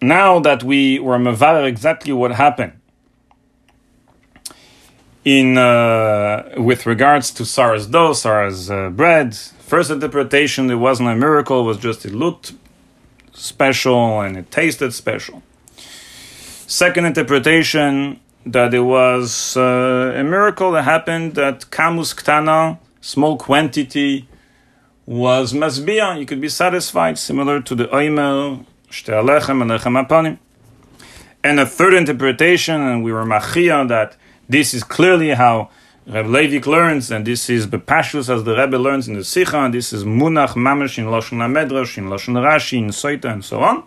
[0.00, 2.72] now that we were mevarer exactly what happened
[5.24, 11.16] in uh, with regards to Sarah's dough, Sarah's uh, bread, first interpretation it wasn't a
[11.16, 12.52] miracle; it was just it looked
[13.32, 15.42] special and it tasted special.
[16.68, 24.28] Second interpretation, that it was uh, a miracle that happened that kamus ktana, small quantity,
[25.04, 26.18] was masbia.
[26.18, 30.38] You could be satisfied, similar to the oimel, shte alechem, alechem apanim.
[31.42, 34.16] And a third interpretation, and we were machia, that
[34.48, 35.70] this is clearly how
[36.06, 39.74] Reb Leivik learns, and this is Bepashus as the Rebbe learns in the Sikha, and
[39.74, 43.82] this is Munach Mamash in Lashon HaMedrash, in Lashon Rashi, in Soita, and so on,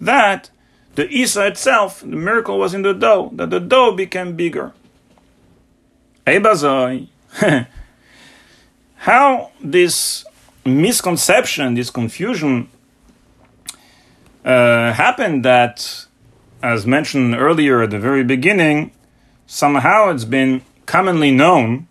[0.00, 0.48] that
[0.96, 4.72] the Isa itself, the miracle was in the dough, that the dough became bigger.
[8.96, 10.24] How this
[10.64, 12.68] misconception, this confusion
[14.44, 16.06] uh, happened that,
[16.62, 18.90] as mentioned earlier at the very beginning,
[19.46, 21.86] somehow it's been commonly known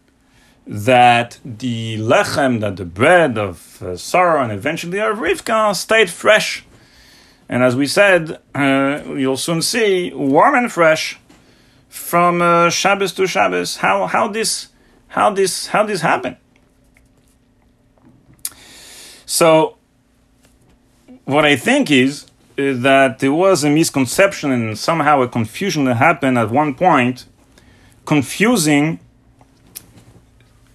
[0.68, 6.65] that the lechem, that the bread of uh, Sarah and eventually of Rivka stayed fresh
[7.48, 11.20] and as we said, uh, you'll soon see warm and fresh
[11.90, 13.78] from uh, Shabbos to Shabbos.
[13.78, 14.70] How how this
[15.10, 16.38] how this how this happened?
[19.26, 19.78] So,
[21.26, 22.28] what I think is,
[22.58, 27.26] is that there was a misconception and somehow a confusion that happened at one point,
[28.06, 29.00] confusing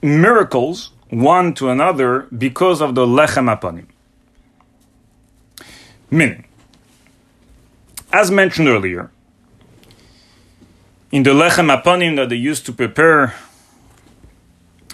[0.03, 3.87] miracles one to another because of the lechem apanim.
[6.11, 6.45] Meaning,
[8.13, 9.11] as mentioned earlier,
[11.13, 13.35] in the lechem apanim that they used to prepare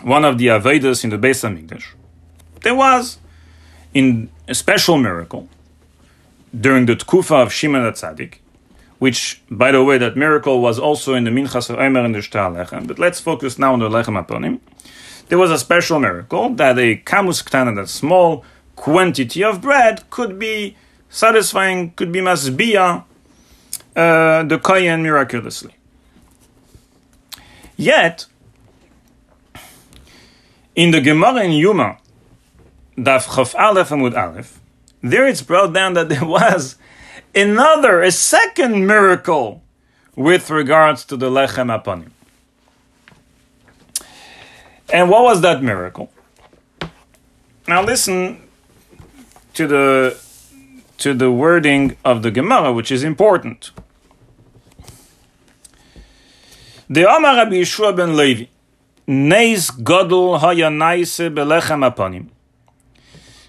[0.03, 1.95] one of the Avedas in the Beis Hamikdash,
[2.63, 3.19] there was
[3.95, 5.49] in a special miracle
[6.59, 8.37] during the Tkufa of Shimon HaTzadik,
[8.99, 12.51] which, by the way, that miracle was also in the Minchas Omer and the Shtar
[12.51, 12.87] Lechem.
[12.87, 14.61] But let's focus now on the Lechem Aponim.
[15.29, 18.45] There was a special miracle that a kamus ktana, that small
[18.77, 20.77] quantity of bread, could be
[21.09, 23.05] satisfying, could be masbia
[23.95, 25.75] uh, the kohen miraculously.
[27.77, 28.27] Yet,
[30.75, 31.99] in the Gemara in Yuma,
[32.97, 34.61] Daf Chaf Aleph Amud Aleph,
[35.03, 36.77] there it's brought down that there was
[37.35, 39.63] another, a second miracle
[40.15, 42.11] with regards to the Lechem Apanim.
[44.93, 46.11] And what was that miracle?
[47.69, 48.41] Now listen
[49.55, 50.19] to the
[50.99, 53.71] to the wording of the Gemara, which is important.
[56.89, 58.47] The Amar Rabbi Yeshua ben Levi,
[59.07, 62.29] Neis Godel Haya Naise Belechem Apanim,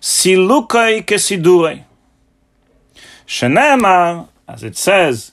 [0.02, 1.84] Silukai Kesidurei.
[3.28, 5.32] Shenemar, as it says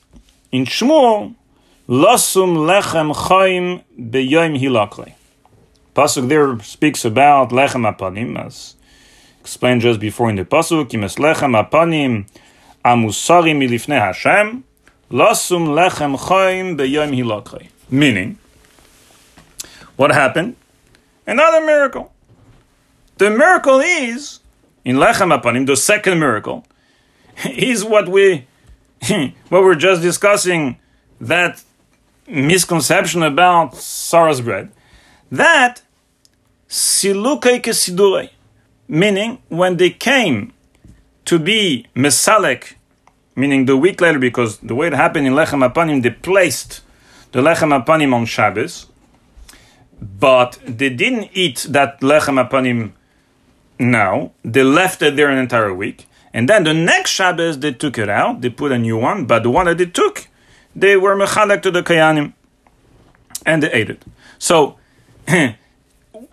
[0.53, 1.35] in Shmuel,
[1.89, 5.15] Losum Lechem Chaim Beyoim Hilaklei.
[5.95, 8.74] Pasuk there speaks about Lechem Apanim, as
[9.45, 12.27] explained just before in the Pasuk, Imes Lechem Apanim
[12.83, 14.65] Amusari Milifne Hashem,
[15.11, 17.69] lasum Lechem Chaim beyom Hilaklei.
[17.91, 18.39] Meaning,
[19.97, 20.57] what happened?
[21.27, 22.11] Another miracle.
[23.19, 24.41] The miracle is,
[24.83, 26.65] in Lechem Apanim, the second miracle,
[27.45, 28.47] is what we
[29.51, 30.79] what we're just discussing,
[31.21, 31.62] that
[32.27, 34.73] misconception about Sarah's bread.
[35.31, 35.83] That
[36.66, 38.31] silukai kesidurei,
[38.89, 40.52] meaning when they came
[41.24, 42.74] to be mesalek,
[43.35, 46.82] meaning the week later, because the way it happened in Lechem Apanim, they placed
[47.32, 48.86] the lechem apanim on Shabbos,
[50.01, 52.93] but they didn't eat that lechem apanim
[53.77, 54.31] now.
[54.44, 58.09] They left it there an entire week, and then the next Shabbos they took it
[58.09, 58.40] out.
[58.40, 60.28] They put a new one, but the one that they took,
[60.77, 62.35] they were mechalek to the kayanim,
[63.44, 64.02] and they ate it.
[64.39, 64.78] So.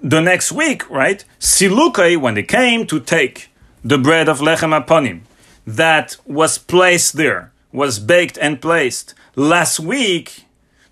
[0.01, 1.23] the next week, right?
[1.39, 3.49] Silukai, when they came to take
[3.83, 5.21] the bread of lechem apanim
[5.65, 10.45] that was placed there, was baked and placed last week,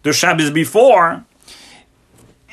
[0.04, 1.26] the Shabbos before,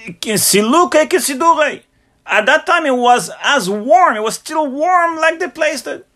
[0.06, 1.82] Silukei Kesidorei.
[2.26, 6.06] at that time it was as warm, it was still warm like they placed it.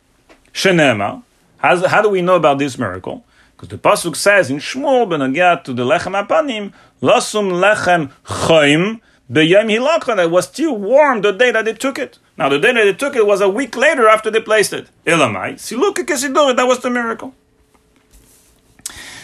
[0.52, 1.22] Shenema,
[1.58, 3.24] how, how do we know about this miracle?
[3.52, 6.72] Because the Pasuk says in Shmuel, Benagat to the Lechem Apanim,
[7.02, 9.00] Lasum Lechem Chaim,
[9.31, 12.19] B'yem Hilakha, that was still warm the day that they took it.
[12.36, 14.89] Now, the day that they took it was a week later after they placed it.
[15.07, 17.35] Elamai, Siluka Kesidor, that was the miracle.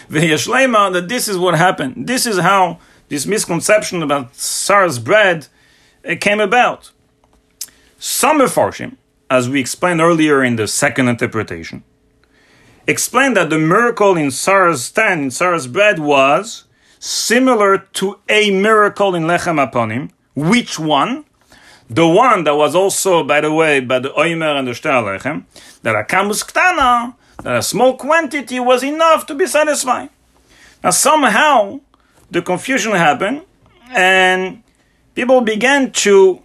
[0.09, 2.07] V'yashlema, that this is what happened.
[2.07, 2.79] This is how
[3.09, 5.47] this misconception about Sarah's bread
[6.21, 6.91] came about.
[7.99, 8.95] Some Mefarshim,
[9.29, 11.83] as we explained earlier in the second interpretation,
[12.85, 16.63] explained that the miracle in Sarah's stand, in Sarah's bread, was
[16.99, 20.11] similar to a miracle in Lechem Aponim.
[20.35, 21.25] Which one?
[21.89, 25.45] The one that was also, by the way, by the Oimer and the Shtar Lechem,
[25.83, 30.09] that Akamus Ktana, that a small quantity was enough to be satisfied.
[30.83, 31.79] Now, somehow,
[32.29, 33.43] the confusion happened,
[33.91, 34.63] and
[35.15, 36.41] people began to,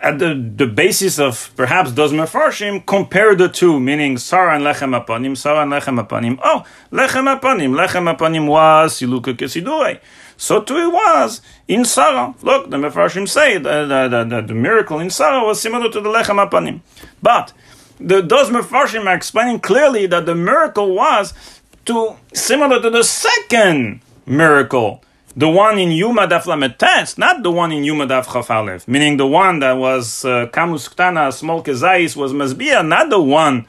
[0.00, 4.98] at the, the basis of perhaps those mefarshim, compare the two, meaning Sarah and Lechem
[4.98, 6.38] Apanim, Sarah and Lechem Apanim.
[6.42, 10.00] Oh, Lechem Apanim, Lechem Apanim was Siluka Kesidure.
[10.36, 12.34] So too it was in Sarah.
[12.42, 16.00] Look, the mefarshim say that the, the, the, the miracle in Sarah was similar to
[16.00, 16.80] the Lechem Apanim.
[17.20, 17.52] But
[18.00, 21.34] the, those Mefarshim are explaining clearly that the miracle was
[21.86, 25.02] to similar to the second miracle,
[25.38, 29.26] the one in Yuma Daf Lametes, not the one in Yuma Daf Chafalev, meaning the
[29.26, 33.66] one that was uh, Kamus Ktana, small kezais, was Masbia, not the one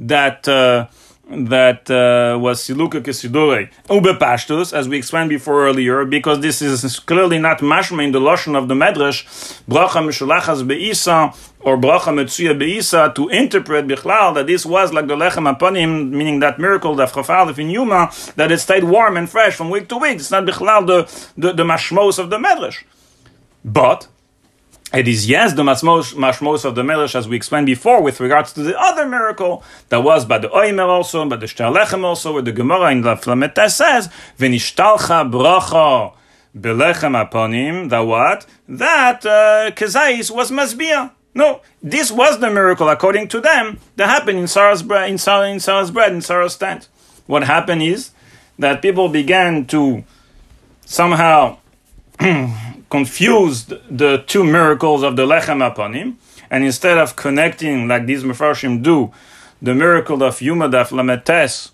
[0.00, 0.46] that.
[0.48, 0.88] Uh,
[1.30, 3.70] that uh, was Siluka Kesidure.
[3.90, 8.20] Ube Pashtus, as we explained before earlier, because this is clearly not mashma in the
[8.20, 9.24] Lashon of the Medrash,
[9.68, 15.16] Bracha Mishulachas Be'isa, or Bracha Metzuya Be'isa, to interpret Bichlal that this was like the
[15.16, 19.54] Lechem Apanim, meaning that miracle, the Chafalif in Yuma, that it stayed warm and fresh
[19.54, 20.16] from week to week.
[20.16, 22.82] It's not Bichlal the, the, the mashmos of the Medrash.
[23.64, 24.08] But,
[24.92, 28.62] It is yes the mashmos of the Melech, as we explained before, with regards to
[28.62, 32.52] the other miracle that was by the Oimer also, by the Shtalechem also, where the
[32.52, 36.12] Gemara in the Flameta says, "V'nishtalcha bracha
[36.54, 38.44] belechem aponim." That what?
[38.68, 41.12] That uh, Kezais was masbia.
[41.34, 45.48] No, this was the miracle according to them that happened in Sarah's bread, in Sarah,
[45.48, 46.88] in Sarah's bread, in Sarah's tent.
[47.26, 48.10] What happened is
[48.58, 50.04] that people began to
[50.84, 51.56] somehow
[52.92, 56.08] confused the two miracles of the lechem aponim,
[56.50, 59.10] and instead of connecting like these mefarshim do,
[59.62, 61.70] the miracle of Yumadaf Lametes,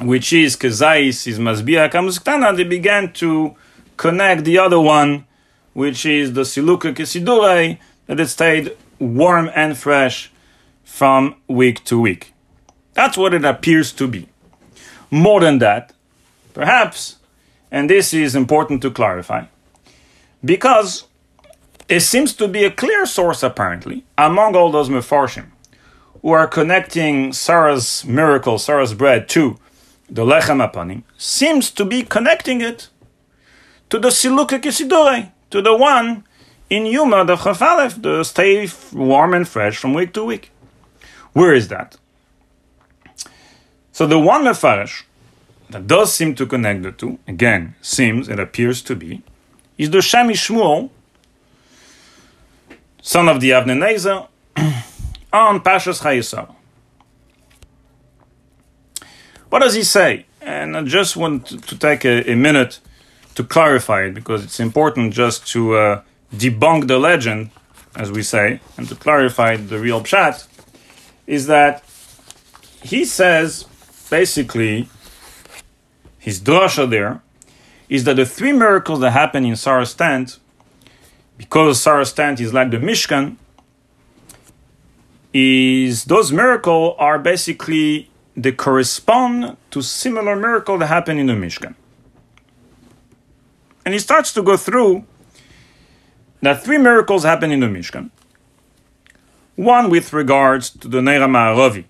[0.00, 3.56] which is Kezais is Masbia Kamuskana, they began to
[3.96, 5.26] connect the other one,
[5.72, 7.76] which is the Siluka Kesidure,
[8.06, 10.30] that it stayed warm and fresh
[10.84, 12.32] from week to week.
[12.94, 14.28] That's what it appears to be.
[15.10, 15.92] More than that,
[16.54, 17.16] perhaps,
[17.72, 19.46] and this is important to clarify,
[20.44, 21.04] because
[21.88, 25.46] it seems to be a clear source, apparently, among all those Mefarshim
[26.22, 29.58] who are connecting Sarah's miracle, Sarah's bread, to
[30.10, 32.88] the Lechem Apanim, seems to be connecting it
[33.90, 36.24] to the Siluka Kisidore, to the one
[36.68, 40.50] in Yuma, the Chafalef, the stay warm and fresh from week to week.
[41.32, 41.96] Where is that?
[43.92, 45.04] So the one Mefarish
[45.70, 49.22] that does seem to connect the two, again, seems, it appears to be,
[49.78, 50.90] is the Shmuel,
[53.00, 54.26] son of the Avnei Nezer,
[55.32, 56.54] on Pashas Chayei Sarah.
[59.48, 60.26] What does he say?
[60.42, 62.80] And I just want to take a, a minute
[63.36, 66.02] to clarify it because it's important just to uh,
[66.34, 67.50] debunk the legend,
[67.94, 70.46] as we say, and to clarify the real pshat,
[71.26, 71.84] is that
[72.82, 73.64] he says
[74.10, 74.88] basically
[76.18, 77.22] his drasha there
[77.88, 80.38] is that the three miracles that happen in Sarah's tent,
[81.36, 83.36] because Sarah's tent is like the Mishkan,
[85.32, 91.74] is those miracles are basically they correspond to similar miracle that happen in the Mishkan.
[93.84, 95.04] And he starts to go through
[96.40, 98.10] that three miracles happen in the Mishkan.
[99.56, 101.84] One with regards to the Neira Ma'aravi,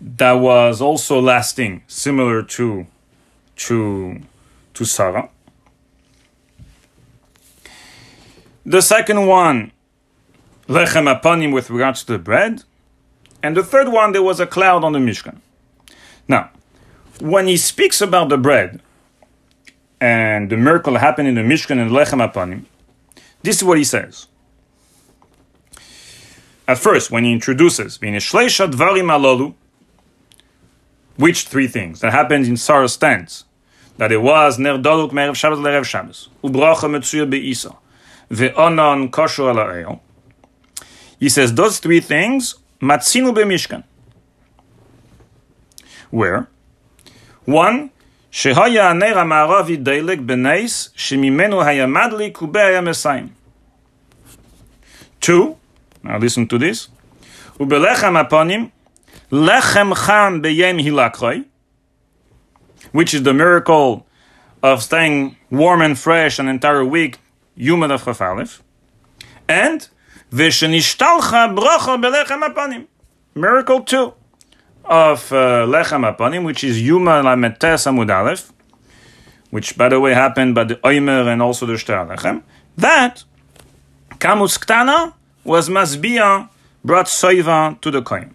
[0.00, 2.86] that was also lasting, similar to
[3.56, 4.20] to
[4.74, 5.30] to Sarah.
[8.66, 9.72] The second one,
[10.68, 12.62] lechem apanim, with regards to the bread,
[13.42, 15.38] and the third one, there was a cloud on the Mishkan.
[16.26, 16.50] Now,
[17.20, 18.80] when he speaks about the bread
[20.00, 22.64] and the miracle happened in the Mishkan and lechem apanim,
[23.42, 24.26] this is what he says.
[26.66, 29.10] At first, when he introduces, dvarim
[31.16, 32.00] which three things?
[32.00, 33.44] That happens in Sarah's stance.
[33.98, 36.28] That it was Ner Doluk Merev Shabbos Lerev Shabbos.
[36.42, 37.76] Ubrocha Metsuya Be'isa.
[38.30, 40.00] Ve'onon Kosher Ala
[41.20, 43.84] He says those three things, Matzinu Be'mishkan.
[46.10, 46.48] Where?
[47.44, 47.90] One,
[48.32, 53.30] Shehaya Aner Amaravi Deilek Beneis, Shemimenu Hayamadli Kubeya Hayamesaim.
[55.20, 55.56] Two,
[56.02, 56.88] now listen to this.
[57.58, 58.72] Ubelechem Aponim,
[59.30, 61.44] Lechem Cham Beyem Hilakroi,
[62.92, 64.06] which is the miracle
[64.62, 67.18] of staying warm and fresh an entire week,
[67.56, 68.60] Yuma of Chafalif,
[69.48, 69.88] and
[70.30, 72.86] Vishanishtalcha Bracha Belechem Apanim,
[73.34, 74.12] miracle two
[74.84, 78.52] of uh, Lechem Apanim, which is Yuma Lametes Amud Aleph,
[79.50, 82.42] which by the way happened by the Oimer and also the Shtar Lechem,
[82.76, 83.24] that
[84.18, 85.14] Kamus Ktana
[85.44, 86.48] was Masbia
[86.84, 88.34] brought Soiva to the Kohen.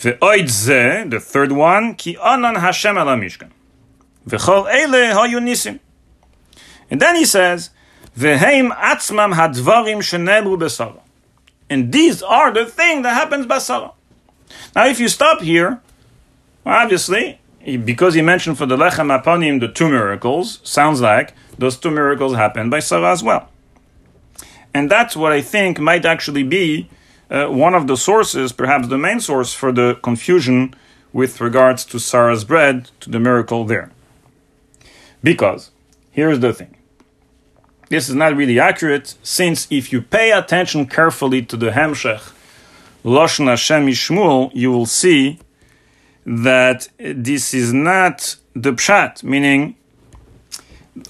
[0.00, 3.50] The third one, ki anan Hashem ala mishkan.
[4.28, 5.80] Nisim.
[6.90, 7.70] And then he says,
[8.16, 11.00] Ve'heim atzmam hadvarim shenebru besara.
[11.68, 13.92] And these are the thing that happens basara.
[14.74, 15.80] Now if you stop here,
[16.64, 21.90] obviously, because he mentioned for the Lechem Aponim the two miracles, sounds like those two
[21.90, 23.48] miracles happened by Sarah as well.
[24.72, 26.88] And that's what I think might actually be
[27.30, 30.74] uh, one of the sources, perhaps the main source for the confusion
[31.12, 33.90] with regards to Sarah's bread, to the miracle there.
[35.22, 35.70] Because,
[36.10, 36.76] here's the thing.
[37.88, 42.32] This is not really accurate, since if you pay attention carefully to the Hemshech,
[43.04, 45.38] Loshna Hashem Shmuel, you will see
[46.26, 49.76] that this is not the Pshat, meaning,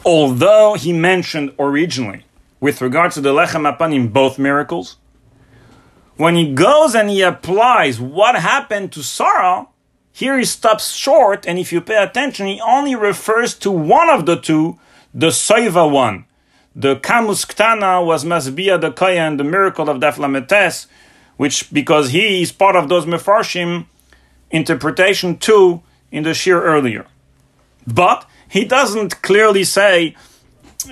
[0.04, 2.24] although he mentioned originally,
[2.60, 4.97] with regard to the Lechem Apanim, both miracles,
[6.18, 9.68] when he goes and he applies what happened to Sarah,
[10.12, 14.26] here he stops short, and if you pay attention, he only refers to one of
[14.26, 14.78] the two,
[15.14, 16.26] the Soiva one,
[16.74, 20.86] the Kamus Ktana was Masbia the Koyan, the miracle of Daflametes,
[21.36, 23.86] which because he is part of those Mefarshim
[24.50, 27.06] interpretation too in the Shir earlier.
[27.86, 30.16] But he doesn't clearly say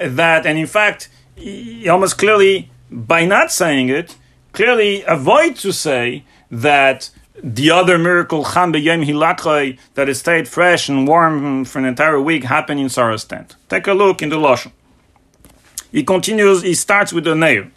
[0.01, 4.15] that, and in fact, he almost clearly, by not saying it,
[4.57, 7.11] clearly avoid to say that
[7.43, 12.19] the other miracle, Cham B'Yem Hilachai, that is stayed fresh and warm for an entire
[12.19, 13.55] week, happened in Sarah's tent.
[13.69, 14.73] Take a look in the Lashon.
[15.93, 17.71] He continues, he starts with the Neir.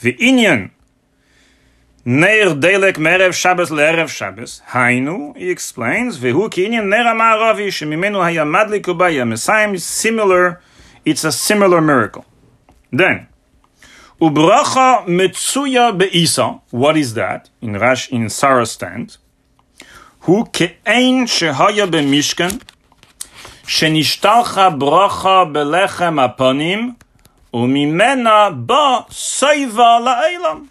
[0.00, 0.72] The Inyan,
[2.04, 8.20] Neir Delek Merev Shabbos Le'erev Shabbos, Hainu, he explains, Vehu Ki Inyan Neir HaMa'aravi, Shemimenu
[8.22, 10.60] Haya Madlik Ubaya, Messiah is similar,
[11.06, 12.26] it's a similar miracle.
[12.90, 13.28] Then,
[14.20, 16.60] Ubracha Metsuya Be'isa.
[16.70, 17.50] What is that?
[17.60, 18.78] In Rash, in Sarah's.
[20.20, 22.62] Hu ke'ein shehaya b'mishkan,
[23.64, 26.94] shenishtalcha bracha belechem aponim,
[27.52, 30.68] umimena ba soiva la'elam.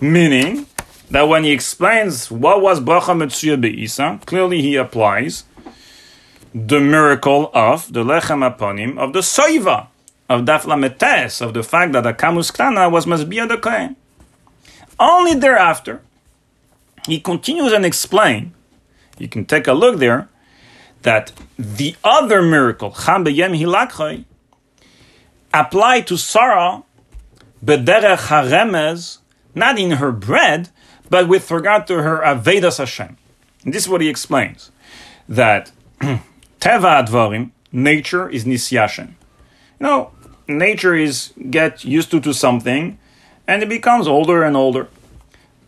[0.00, 0.66] Meaning,
[1.10, 5.42] that when he explains what was bracha metsuya be'isa, clearly he applies
[6.54, 9.87] the miracle of the lechem aponim of the soiva,
[10.28, 13.96] of Daflametes, of the fact that the Kamus Ktana was Masbia the Kohen.
[15.00, 16.02] Only thereafter,
[17.06, 18.52] he continues and explains,
[19.18, 20.28] you can take a look there,
[21.02, 24.24] that the other miracle, Cham B'Yem Hilakhay,
[25.54, 26.82] applied to Sarah,
[27.64, 29.18] B'derech HaRemez,
[29.54, 30.68] not in her bread,
[31.08, 33.16] but with regard to her Avedas Hashem.
[33.64, 34.70] And this is what he explains,
[35.28, 36.20] that Teva
[36.60, 39.08] Advarim, nature is Nisyashen.
[39.08, 40.10] You know,
[40.48, 42.98] nature is get used to, to something
[43.46, 44.88] and it becomes older and older.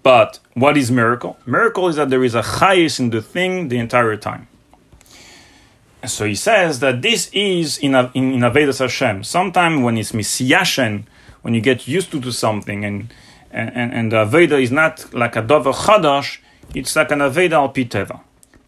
[0.03, 1.39] But what is miracle?
[1.47, 4.49] Miracle is that there is a chayis in the thing the entire time.
[6.07, 9.23] So he says that this is in in, in Avedas Hashem.
[9.25, 11.05] Sometime when it's misyashen,
[11.43, 13.13] when you get used to, to something, and
[13.51, 16.39] and and the Aveda is not like a dover chadash,
[16.75, 18.21] it's like an Aveda al piteva.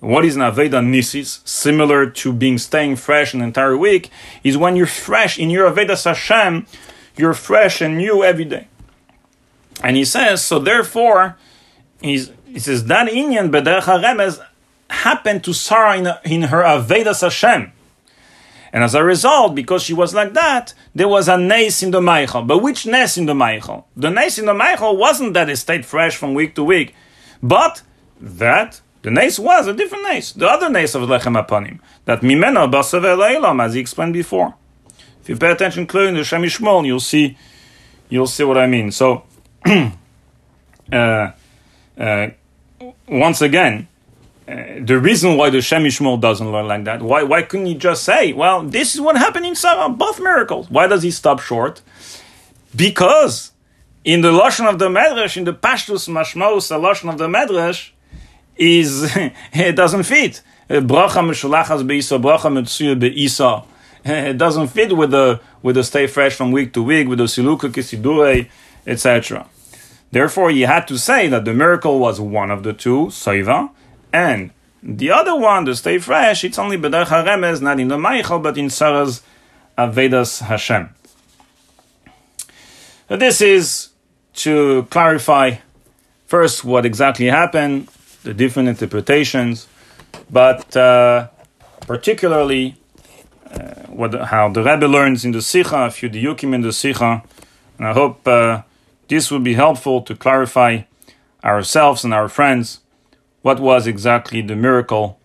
[0.02, 4.10] What is an Aveda Nisis, similar to being staying fresh an entire week,
[4.42, 6.66] is when you're fresh in your Aveda Hashem,
[7.16, 8.66] you're fresh and new every day.
[9.80, 11.36] And he says, so therefore,
[12.00, 14.44] he's, he says, that Inyan Bederech HaRemez
[14.90, 17.70] happened to Sarah in, in her Aveda Hashem.
[18.72, 22.00] And as a result, because she was like that, there was a nace in the
[22.00, 22.44] Meichel.
[22.44, 23.84] But which nace in the Meichel?
[23.96, 26.92] The nace in the Meichel wasn't that it stayed fresh from week to week,
[27.40, 27.82] but
[28.20, 32.70] that the nace was a different nace, the other nace of Lechem Apanim, that mimeno
[32.70, 34.54] Basav Elam, as he explained before.
[35.20, 37.36] If you pay attention clearly in the Yishmol, you'll see,
[38.08, 38.90] you'll see what I mean.
[38.90, 39.24] So,
[40.92, 41.30] uh,
[41.96, 42.28] uh,
[43.08, 43.88] once again,
[44.48, 47.74] uh, the reason why the Shem MiShmuel doesn't learn like that, why, why couldn't he
[47.76, 50.68] just say, well, this is what happened in Sarah, both miracles?
[50.70, 51.80] Why does he stop short?
[52.74, 53.52] Because
[54.04, 57.90] in the Lashon of the Medrash, in the Pashtus Mashmos, the Lashon of the Medrash,
[58.56, 59.16] is
[59.52, 60.42] it doesn't fit.
[60.68, 63.66] Bracha meshulachas beisa, bracha metzuya beisa.
[64.04, 67.24] It doesn't fit with the with the stay fresh from week to week with the
[67.24, 68.48] siluka kisidure,
[68.84, 69.46] etc.
[70.10, 73.70] Therefore, you had to say that the miracle was one of the two, soiva,
[74.12, 74.50] and
[74.82, 78.58] the other one, the stay fresh, it's only b'derech haremez, not in the Meichel, but
[78.58, 79.22] in Sarah's
[79.78, 80.90] Avedas Hashem.
[83.08, 83.90] This is
[84.34, 85.56] to clarify
[86.26, 87.88] first what exactly happened,
[88.22, 89.66] the different interpretations,
[90.30, 91.28] but uh,
[91.86, 92.76] particularly
[93.50, 93.58] uh,
[93.88, 97.22] what how the Rebbe learns in the Sikha, a few diukim in the Sikha,
[97.78, 98.62] and I hope uh,
[99.08, 100.82] this will be helpful to clarify
[101.44, 102.80] ourselves and our friends
[103.42, 105.18] what was exactly the miracle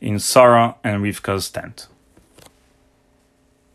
[0.00, 1.86] in Sarah and Rivka's tent.